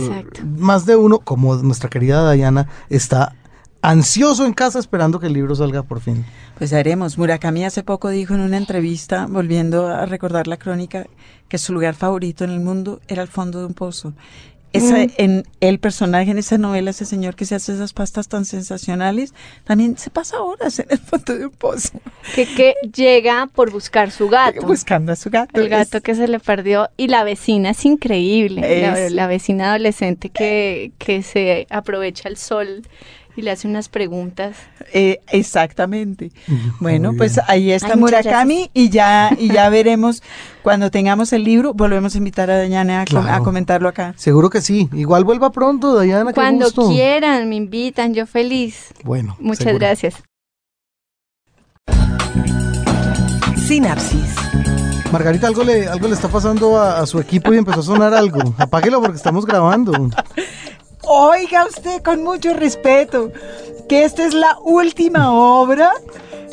[0.59, 3.35] más de uno, como nuestra querida Diana, está
[3.83, 6.25] ansioso en casa esperando que el libro salga por fin.
[6.57, 7.19] Pues haremos.
[7.19, 11.07] Murakami hace poco dijo en una entrevista, volviendo a recordar la crónica,
[11.49, 14.13] que su lugar favorito en el mundo era el fondo de un pozo
[14.73, 18.45] esa, en el personaje en esa novela, ese señor que se hace esas pastas tan
[18.45, 22.01] sensacionales, también se pasa horas en el fondo de un pozo.
[22.35, 24.63] Que, que llega por buscar su gato.
[24.67, 25.61] Buscando a su gato.
[25.61, 26.89] El gato que se le perdió.
[26.97, 29.11] Y la vecina es increíble.
[29.11, 32.83] La, vecina adolescente que, que se aprovecha el sol
[33.37, 34.57] y le hace unas preguntas.
[34.93, 36.31] Eh, exactamente.
[36.81, 40.23] Bueno, pues ahí está Murakami y ya, y ya veremos
[40.63, 44.15] cuando tengamos el libro, volvemos a invitar a Dayana a, comentarlo acá.
[44.17, 44.89] Seguro que sí.
[44.93, 46.33] Igual vuelva pronto, Dayana.
[46.33, 48.93] Cuando quieran, me invitan, yo feliz.
[49.05, 49.37] Bueno.
[49.39, 50.23] Muchas gracias.
[53.57, 54.35] Sinapsis.
[55.13, 58.15] Margarita, algo le, algo le está pasando a, a su equipo y empezó a sonar
[58.15, 58.41] algo.
[58.59, 59.93] Apáguelo porque estamos grabando.
[61.05, 63.33] Oiga usted con mucho respeto
[63.89, 65.93] que esta es la última obra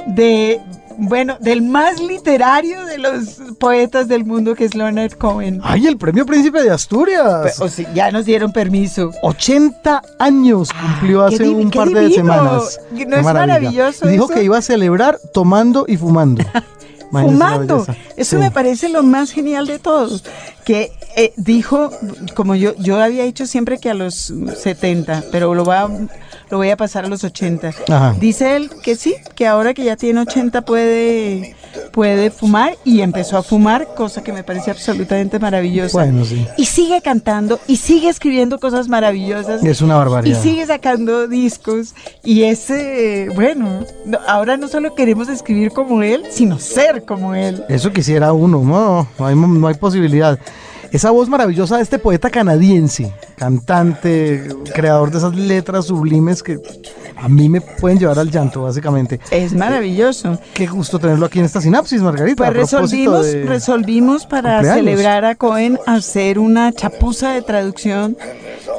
[0.08, 0.62] de
[1.02, 5.62] bueno, del más literario de los poetas del mundo que es Leonard Cohen.
[5.64, 7.60] ¡Ay, el premio Príncipe de Asturias!
[7.62, 9.12] o ya nos dieron permiso.
[9.22, 12.82] 80 años cumplió hace un par de semanas.
[12.92, 14.08] ¿No es maravilloso?
[14.08, 16.44] Y dijo que iba a celebrar tomando y fumando.
[17.12, 17.86] fumando.
[18.18, 20.20] Eso me parece lo más genial de todo.
[20.66, 21.92] Que eh, dijo,
[22.36, 25.90] como yo, yo había dicho siempre que a los 70, pero lo va
[26.50, 27.74] lo voy a pasar a los 80.
[28.20, 31.56] Dice él que sí, que ahora que ya tiene 80 puede,
[31.92, 35.98] puede fumar y empezó a fumar, cosa que me parece absolutamente maravillosa.
[35.98, 36.46] Bueno, sí.
[36.58, 39.64] Y sigue cantando y sigue escribiendo cosas maravillosas.
[39.64, 40.38] Es una barbaridad.
[40.38, 41.94] Y sigue sacando discos
[42.24, 43.86] y ese, bueno,
[44.28, 47.64] ahora no solo queremos escribir como él, sino ser como él.
[47.70, 50.40] Eso quisiera uno, no, no hay, no hay posibilidad
[50.92, 56.60] esa voz maravillosa de este poeta canadiense, cantante, creador de esas letras sublimes que
[57.16, 59.20] a mí me pueden llevar al llanto, básicamente.
[59.30, 60.40] Es maravilloso.
[60.54, 62.46] Qué gusto tenerlo aquí en esta sinapsis, Margarita.
[62.46, 68.18] Pues resolvimos, resolvimos para celebrar a Cohen hacer una chapuza de traducción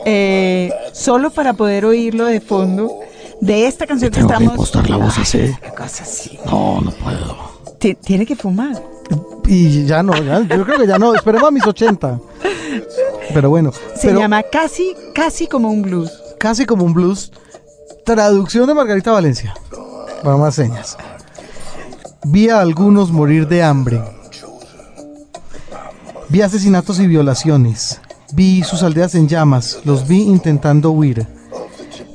[0.06, 2.90] eh, solo para poder oírlo de fondo
[3.40, 4.70] de esta canción que estamos.
[4.70, 5.54] Que la voz así.
[5.78, 6.38] así.
[6.46, 7.96] No, no puedo.
[8.02, 8.99] tiene que fumar.
[9.46, 12.20] Y ya no, yo creo que ya no, esperemos a mis 80.
[13.34, 13.72] Pero bueno.
[13.96, 16.12] Se llama casi, casi como un blues.
[16.38, 17.32] Casi como un blues.
[18.04, 19.54] Traducción de Margarita Valencia.
[20.22, 20.96] Para más señas.
[22.24, 24.00] Vi a algunos morir de hambre.
[26.28, 28.00] Vi asesinatos y violaciones.
[28.32, 29.80] Vi sus aldeas en llamas.
[29.84, 31.26] Los vi intentando huir.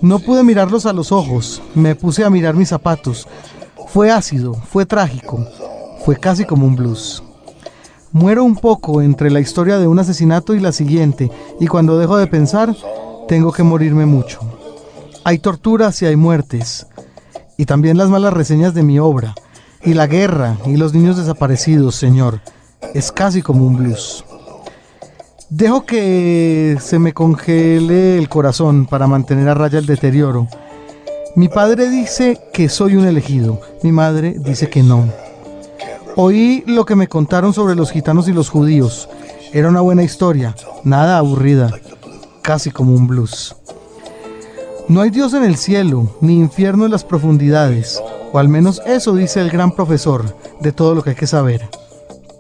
[0.02, 1.62] No pude mirarlos a los ojos.
[1.74, 3.28] Me puse a mirar mis zapatos.
[3.88, 5.46] Fue ácido, fue trágico
[6.06, 7.24] fue casi como un blues.
[8.12, 12.16] Muero un poco entre la historia de un asesinato y la siguiente, y cuando dejo
[12.16, 12.76] de pensar,
[13.28, 14.40] tengo que morirme mucho.
[15.24, 16.86] Hay torturas y hay muertes,
[17.58, 19.34] y también las malas reseñas de mi obra,
[19.84, 22.40] y la guerra y los niños desaparecidos, Señor.
[22.94, 24.24] Es casi como un blues.
[25.50, 30.48] Dejo que se me congele el corazón para mantener a raya el deterioro.
[31.36, 35.25] Mi padre dice que soy un elegido, mi madre dice que no.
[36.18, 39.10] Oí lo que me contaron sobre los gitanos y los judíos.
[39.52, 40.56] Era una buena historia,
[40.86, 41.72] nada aburrida,
[42.42, 43.56] casi como un blues.
[44.88, 48.02] No hay Dios en el cielo, ni infierno en las profundidades,
[48.32, 51.68] o al menos eso dice el gran profesor de todo lo que hay que saber.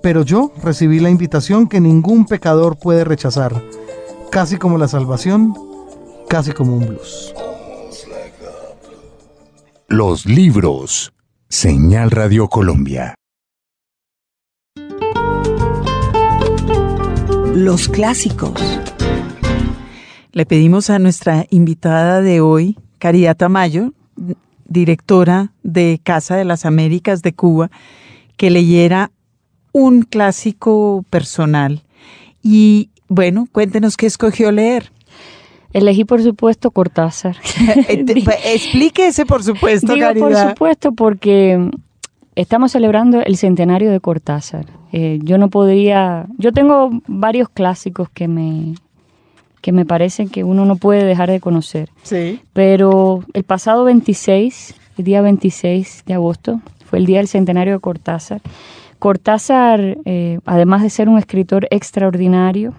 [0.01, 3.61] Pero yo recibí la invitación que ningún pecador puede rechazar,
[4.31, 5.53] casi como la salvación,
[6.29, 7.33] casi como un blues.
[9.87, 11.11] Los libros.
[11.49, 13.15] Señal Radio Colombia.
[17.55, 18.51] Los clásicos.
[20.33, 23.93] Le pedimos a nuestra invitada de hoy, Caridad Tamayo,
[24.65, 27.71] directora de Casa de las Américas de Cuba,
[28.35, 29.11] que leyera
[29.71, 31.83] un clásico personal.
[32.43, 34.91] Y bueno, cuéntenos qué escogió leer.
[35.71, 37.37] Elegí, por supuesto, Cortázar.
[37.87, 41.69] Explíquese, por supuesto, Digo, por supuesto, porque
[42.35, 44.65] estamos celebrando el centenario de Cortázar.
[44.91, 48.75] Eh, yo no podría, yo tengo varios clásicos que me,
[49.61, 51.89] que me parecen que uno no puede dejar de conocer.
[52.03, 52.39] Sí.
[52.53, 57.79] Pero el pasado 26, el día 26 de agosto, fue el día del centenario de
[57.79, 58.41] Cortázar.
[58.99, 62.73] Cortázar, eh, además de ser un escritor extraordinario,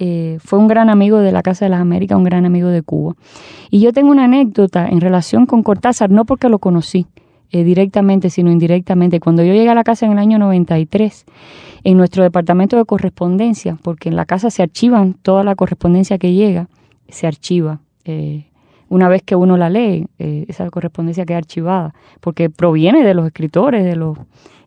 [0.00, 2.82] eh, fue un gran amigo de la Casa de las Américas, un gran amigo de
[2.82, 3.14] Cuba.
[3.70, 7.06] Y yo tengo una anécdota en relación con Cortázar, no porque lo conocí,
[7.50, 9.20] eh, directamente, sino indirectamente.
[9.20, 11.24] Cuando yo llegué a la casa en el año 93,
[11.84, 16.32] en nuestro departamento de correspondencia, porque en la casa se archivan toda la correspondencia que
[16.32, 16.68] llega,
[17.08, 17.80] se archiva.
[18.04, 18.44] Eh,
[18.88, 23.26] una vez que uno la lee, eh, esa correspondencia queda archivada, porque proviene de los
[23.26, 24.16] escritores, de los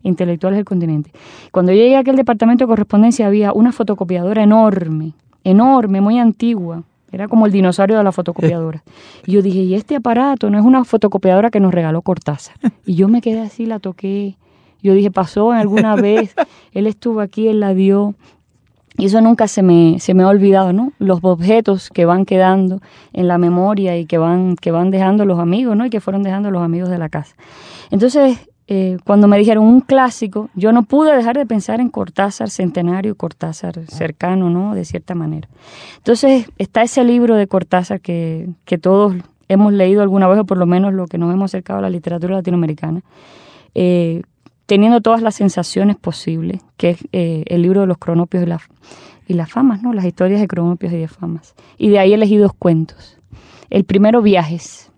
[0.02, 1.10] intelectuales del continente.
[1.50, 5.14] Cuando yo llegué a aquel departamento de correspondencia había una fotocopiadora enorme
[5.44, 6.82] enorme, muy antigua.
[7.12, 8.82] Era como el dinosaurio de la fotocopiadora.
[9.26, 12.56] Y yo dije, ¿y este aparato no es una fotocopiadora que nos regaló Cortázar?
[12.84, 14.36] Y yo me quedé así, la toqué.
[14.82, 16.34] Yo dije, pasó alguna vez,
[16.72, 18.14] él estuvo aquí, él la dio.
[18.98, 20.92] Y eso nunca se me, se me ha olvidado, ¿no?
[20.98, 22.80] Los objetos que van quedando
[23.12, 25.86] en la memoria y que van, que van dejando los amigos, ¿no?
[25.86, 27.34] Y que fueron dejando los amigos de la casa.
[27.90, 28.38] Entonces,
[28.74, 33.14] eh, cuando me dijeron un clásico, yo no pude dejar de pensar en Cortázar centenario,
[33.16, 34.74] Cortázar cercano, ¿no?
[34.74, 35.46] De cierta manera.
[35.98, 39.14] Entonces, está ese libro de Cortázar que, que todos
[39.48, 41.90] hemos leído alguna vez, o por lo menos lo que nos hemos acercado a la
[41.90, 43.02] literatura latinoamericana.
[43.74, 44.22] Eh,
[44.64, 48.58] teniendo todas las sensaciones posibles, que es eh, el libro de los cronopios y, la,
[49.28, 49.92] y las famas, ¿no?
[49.92, 51.54] las historias de cronopios y de famas.
[51.76, 53.18] Y de ahí elegí dos cuentos.
[53.68, 54.91] El primero, Viajes.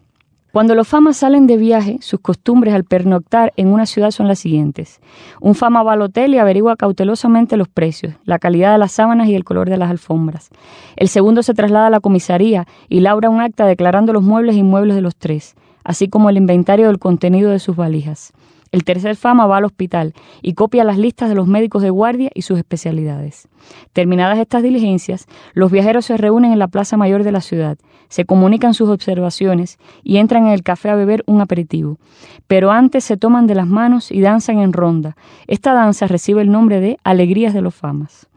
[0.55, 4.39] Cuando los famas salen de viaje, sus costumbres al pernoctar en una ciudad son las
[4.39, 5.01] siguientes.
[5.41, 9.27] Un fama va al hotel y averigua cautelosamente los precios, la calidad de las sábanas
[9.27, 10.51] y el color de las alfombras.
[10.95, 14.61] El segundo se traslada a la comisaría y labra un acta declarando los muebles e
[14.61, 18.33] inmuebles de los tres, así como el inventario del contenido de sus valijas.
[18.71, 22.31] El tercer fama va al hospital y copia las listas de los médicos de guardia
[22.33, 23.49] y sus especialidades.
[23.93, 27.77] Terminadas estas diligencias, los viajeros se reúnen en la plaza mayor de la ciudad,
[28.09, 31.99] se comunican sus observaciones y entran en el café a beber un aperitivo.
[32.47, 35.17] Pero antes se toman de las manos y danzan en ronda.
[35.47, 38.29] Esta danza recibe el nombre de Alegrías de los Famas.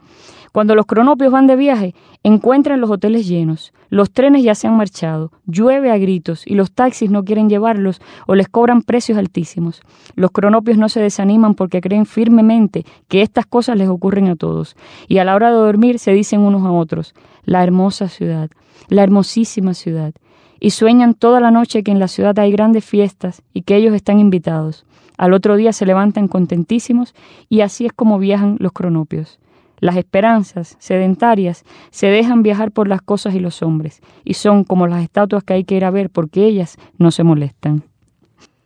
[0.57, 1.93] Cuando los cronopios van de viaje,
[2.23, 6.71] encuentran los hoteles llenos, los trenes ya se han marchado, llueve a gritos y los
[6.71, 9.83] taxis no quieren llevarlos o les cobran precios altísimos.
[10.15, 14.75] Los cronopios no se desaniman porque creen firmemente que estas cosas les ocurren a todos
[15.07, 17.13] y a la hora de dormir se dicen unos a otros,
[17.45, 18.49] la hermosa ciudad,
[18.89, 20.15] la hermosísima ciudad,
[20.59, 23.93] y sueñan toda la noche que en la ciudad hay grandes fiestas y que ellos
[23.93, 24.87] están invitados.
[25.19, 27.13] Al otro día se levantan contentísimos
[27.47, 29.37] y así es como viajan los cronopios.
[29.79, 34.87] Las esperanzas sedentarias se dejan viajar por las cosas y los hombres, y son como
[34.87, 37.83] las estatuas que hay que ir a ver porque ellas no se molestan.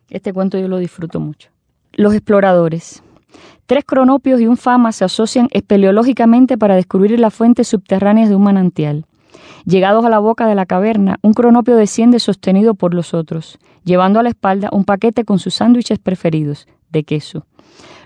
[0.10, 1.50] Este cuento yo lo disfruto mucho.
[1.94, 3.04] Los exploradores.
[3.66, 8.44] Tres cronopios y un fama se asocian espeleológicamente para descubrir las fuentes subterráneas de un
[8.44, 9.06] manantial.
[9.66, 14.20] Llegados a la boca de la caverna, un cronopio desciende sostenido por los otros, llevando
[14.20, 17.46] a la espalda un paquete con sus sándwiches preferidos, de queso.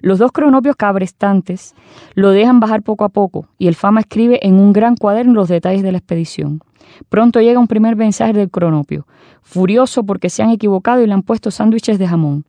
[0.02, 1.74] Los dos cronopios cabrestantes
[2.14, 5.50] lo dejan bajar poco a poco y el Fama escribe en un gran cuaderno los
[5.50, 6.62] detalles de la expedición.
[7.10, 9.08] Pronto llega un primer mensaje del cronopio,
[9.42, 12.46] furioso porque se han equivocado y le han puesto sándwiches de jamón.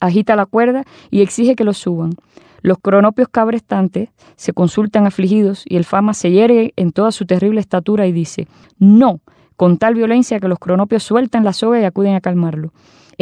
[0.00, 2.12] Agita la cuerda y exige que lo suban.
[2.60, 7.60] Los cronopios cabrestantes se consultan afligidos y el Fama se yergue en toda su terrible
[7.60, 8.46] estatura y dice,
[8.78, 9.20] no,
[9.56, 12.72] con tal violencia que los cronopios sueltan la soga y acuden a calmarlo.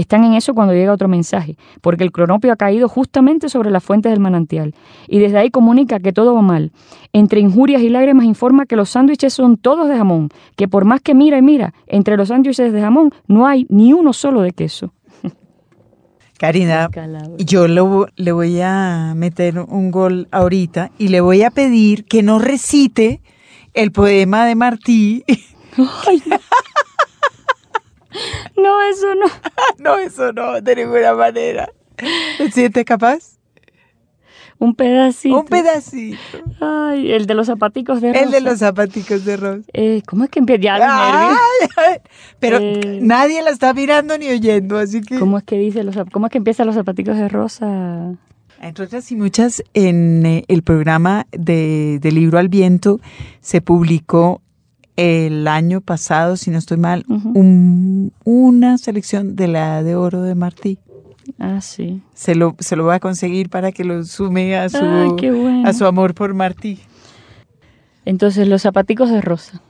[0.01, 3.84] Están en eso cuando llega otro mensaje, porque el cronopio ha caído justamente sobre las
[3.84, 4.74] fuentes del manantial,
[5.07, 6.72] y desde ahí comunica que todo va mal.
[7.12, 11.03] Entre injurias y lágrimas informa que los sándwiches son todos de jamón, que por más
[11.03, 14.53] que mira y mira, entre los sándwiches de jamón no hay ni uno solo de
[14.53, 14.94] queso.
[16.38, 16.88] Karina,
[17.36, 22.38] yo le voy a meter un gol ahorita y le voy a pedir que no
[22.38, 23.20] recite
[23.74, 25.24] el poema de Martí.
[25.76, 25.86] No,
[28.83, 29.27] eso no.
[29.79, 31.71] no, eso no, de ninguna manera.
[32.39, 33.41] ¿Te sientes capaz?
[34.61, 35.41] Un pedacito.
[35.41, 36.18] Un pedacito.
[36.61, 38.25] Ay, el de los zapaticos de rosa.
[38.25, 39.64] El de los zapaticos de rosa.
[39.73, 40.61] Eh, ¿Cómo es que empieza?
[40.61, 41.37] Ya
[42.39, 45.18] Pero eh, nadie la está mirando ni oyendo, así que...
[45.18, 48.12] ¿Cómo es que dice los cómo es que empieza los zapaticos de rosa?
[48.61, 53.01] Entre otras y muchas, en eh, el programa de, de Libro al Viento
[53.41, 54.43] se publicó
[54.97, 57.05] el año pasado, si no estoy mal,
[58.24, 60.78] una selección de la de oro de Martí.
[61.38, 62.03] Ah, sí.
[62.14, 64.84] Se lo, se lo voy a conseguir para que lo sume a su,
[65.64, 66.80] a su amor por Martí.
[68.05, 69.62] Entonces, los zapaticos de rosa.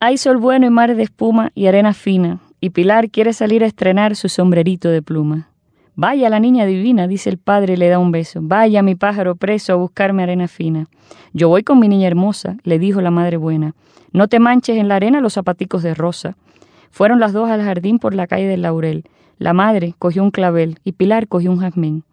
[0.00, 3.66] Hay sol bueno y mar de espuma y arena fina, y Pilar quiere salir a
[3.66, 5.49] estrenar su sombrerito de pluma.
[5.96, 8.40] Vaya la niña divina, dice el padre y le da un beso.
[8.42, 10.86] Vaya mi pájaro preso a buscarme arena fina.
[11.32, 13.74] Yo voy con mi niña hermosa, le dijo la madre buena.
[14.12, 16.36] No te manches en la arena los zapaticos de rosa.
[16.90, 19.04] Fueron las dos al jardín por la calle del Laurel.
[19.38, 22.04] La madre cogió un clavel y Pilar cogió un jazmín.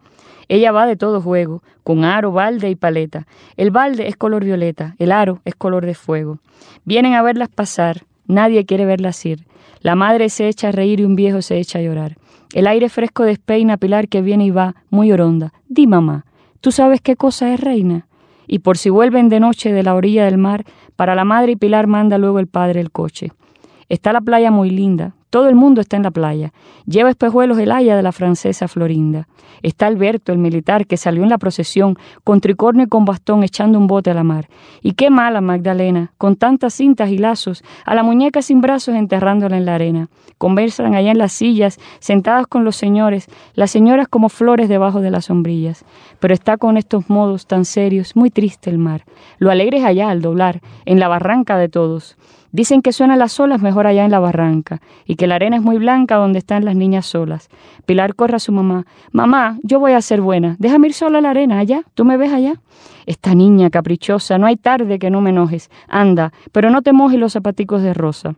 [0.49, 3.27] Ella va de todo juego, con aro, balde y paleta.
[3.57, 6.39] El balde es color violeta, el aro es color de fuego.
[6.85, 9.45] Vienen a verlas pasar, nadie quiere verlas ir.
[9.81, 12.17] La madre se echa a reír y un viejo se echa a llorar.
[12.53, 15.53] El aire fresco despeina Pilar que viene y va, muy oronda.
[15.67, 16.25] Di, mamá,
[16.61, 18.07] ¿tú sabes qué cosa es reina?
[18.47, 20.63] Y por si vuelven de noche de la orilla del mar,
[20.95, 23.31] para la madre y Pilar manda luego el padre el coche.
[23.89, 26.53] Está la playa muy linda, todo el mundo está en la playa.
[26.85, 29.27] Lleva espejuelos el haya de la francesa Florinda.
[29.61, 33.77] Está Alberto, el militar, que salió en la procesión, con tricornio y con bastón, echando
[33.77, 34.47] un bote a la mar.
[34.81, 39.57] Y qué mala Magdalena, con tantas cintas y lazos, a la muñeca sin brazos enterrándola
[39.57, 40.09] en la arena.
[40.37, 45.11] Conversan allá en las sillas, sentadas con los señores, las señoras como flores debajo de
[45.11, 45.83] las sombrillas.
[46.19, 49.03] Pero está con estos modos tan serios, muy triste el mar.
[49.39, 52.17] Lo alegre es allá al doblar, en la barranca de todos.
[52.57, 55.61] Dicen que suenan las olas mejor allá en la barranca y que la arena es
[55.61, 57.49] muy blanca donde están las niñas solas.
[57.85, 58.87] Pilar corre a su mamá.
[59.11, 60.55] Mamá, yo voy a ser buena.
[60.57, 61.83] Déjame ir sola a la arena allá.
[61.93, 62.55] ¿Tú me ves allá?
[63.05, 65.69] Esta niña caprichosa, no hay tarde que no me enojes.
[65.87, 68.33] Anda, pero no te mojes los zapaticos de rosa.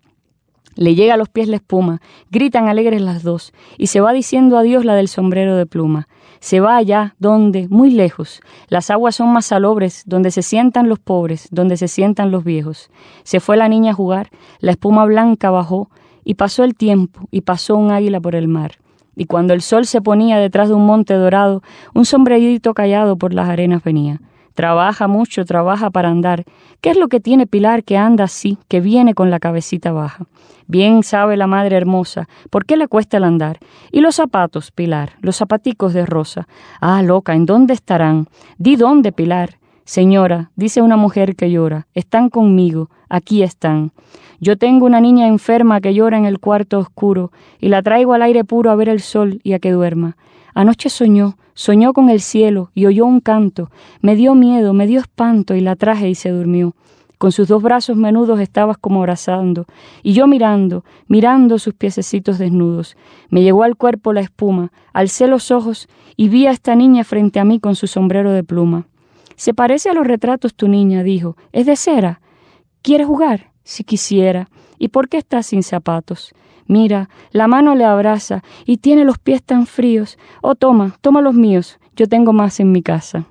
[0.76, 4.57] Le llega a los pies la espuma, gritan alegres las dos, y se va diciendo
[4.57, 6.09] adiós la del sombrero de pluma.
[6.40, 11.00] Se va allá, donde, muy lejos, las aguas son más salobres, donde se sientan los
[11.00, 12.90] pobres, donde se sientan los viejos.
[13.24, 14.30] Se fue la niña a jugar,
[14.60, 15.90] la espuma blanca bajó,
[16.24, 18.74] y pasó el tiempo, y pasó un águila por el mar.
[19.16, 21.62] Y cuando el sol se ponía detrás de un monte dorado,
[21.94, 24.22] un sombrerito callado por las arenas venía.
[24.60, 26.43] Trabaja mucho, trabaja para andar.
[26.82, 30.26] ¿Qué es lo que tiene Pilar que anda así, que viene con la cabecita baja?
[30.68, 33.60] Bien sabe la madre hermosa, ¿por qué le cuesta el andar?
[33.89, 36.49] Y los zapatos, Pilar, los zapaticos de rosa.
[36.82, 38.28] Ah, loca, ¿en dónde estarán?
[38.57, 39.60] Di dónde, Pilar.
[39.86, 43.93] Señora, dice una mujer que llora, están conmigo, aquí están.
[44.41, 47.32] Yo tengo una niña enferma que llora en el cuarto oscuro,
[47.62, 50.18] y la traigo al aire puro a ver el sol y a que duerma.
[50.53, 55.01] Anoche soñó, soñó con el cielo y oyó un canto, me dio miedo, me dio
[55.01, 56.74] espanto y la traje y se durmió.
[57.18, 59.66] Con sus dos brazos menudos estabas como abrazando,
[60.01, 62.95] y yo mirando, mirando sus piececitos desnudos.
[63.30, 67.41] Me llegó al cuerpo la espuma, alcé los ojos y vi a esta niña frente
[67.41, 68.88] a mí con su sombrero de pluma.
[69.36, 71.36] Se parece a los retratos tu niña, dijo.
[71.51, 72.22] ¿Es de cera?
[72.82, 73.51] ¿Quieres jugar?
[73.66, 74.47] Si quisiera.
[74.78, 76.34] ¿Y por qué estás sin zapatos?
[76.70, 80.20] Mira, la mano le abraza y tiene los pies tan fríos.
[80.43, 81.80] Oh, toma, toma los míos.
[81.95, 83.26] Yo tengo más en mi casa.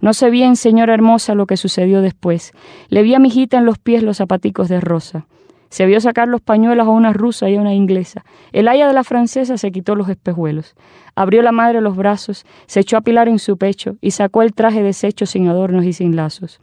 [0.00, 2.52] No sé bien, señora hermosa, lo que sucedió después.
[2.88, 5.26] Le vi a mi hijita en los pies los zapaticos de rosa.
[5.68, 8.24] Se vio sacar los pañuelos a una rusa y a una inglesa.
[8.52, 10.76] El haya de la francesa se quitó los espejuelos.
[11.16, 14.54] Abrió la madre los brazos, se echó a Pilar en su pecho y sacó el
[14.54, 16.60] traje deshecho sin adornos y sin lazos.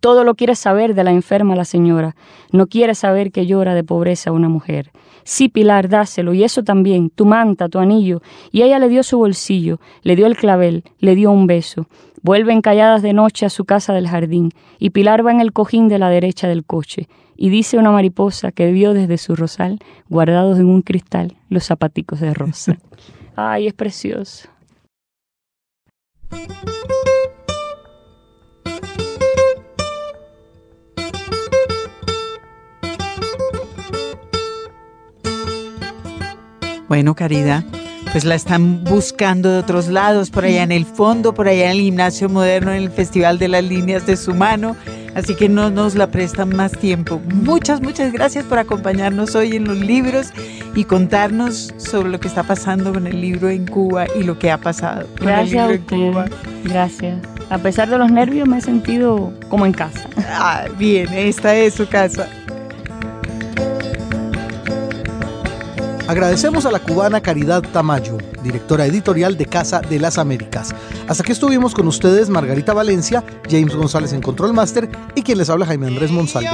[0.00, 2.16] Todo lo quiere saber de la enferma la señora.
[2.50, 4.90] No quiere saber que llora de pobreza una mujer.
[5.24, 8.22] Sí, Pilar, dáselo, y eso también, tu manta, tu anillo.
[8.50, 11.86] Y ella le dio su bolsillo, le dio el clavel, le dio un beso.
[12.22, 15.88] Vuelven calladas de noche a su casa del jardín, y Pilar va en el cojín
[15.88, 20.58] de la derecha del coche, y dice una mariposa que vio desde su rosal, guardados
[20.58, 22.78] en un cristal, los zapaticos de rosa.
[23.36, 24.48] Ay, es precioso.
[36.92, 37.64] Bueno, Caridad,
[38.12, 41.70] pues la están buscando de otros lados, por allá en el fondo, por allá en
[41.70, 44.76] el gimnasio moderno, en el Festival de las Líneas de su mano.
[45.14, 47.18] Así que no nos la prestan más tiempo.
[47.32, 50.34] Muchas, muchas gracias por acompañarnos hoy en los libros
[50.74, 54.50] y contarnos sobre lo que está pasando con el libro en Cuba y lo que
[54.50, 55.08] ha pasado.
[55.18, 56.12] Gracias a usted.
[56.64, 57.18] Gracias.
[57.48, 60.10] A pesar de los nervios me he sentido como en casa.
[60.28, 62.28] Ah, bien, esta es su casa.
[66.08, 70.74] Agradecemos a la cubana Caridad Tamayo, directora editorial de Casa de las Américas.
[71.08, 75.48] Hasta aquí estuvimos con ustedes Margarita Valencia, James González en Control Master y quien les
[75.48, 76.50] habla Jaime Andrés Monsalve.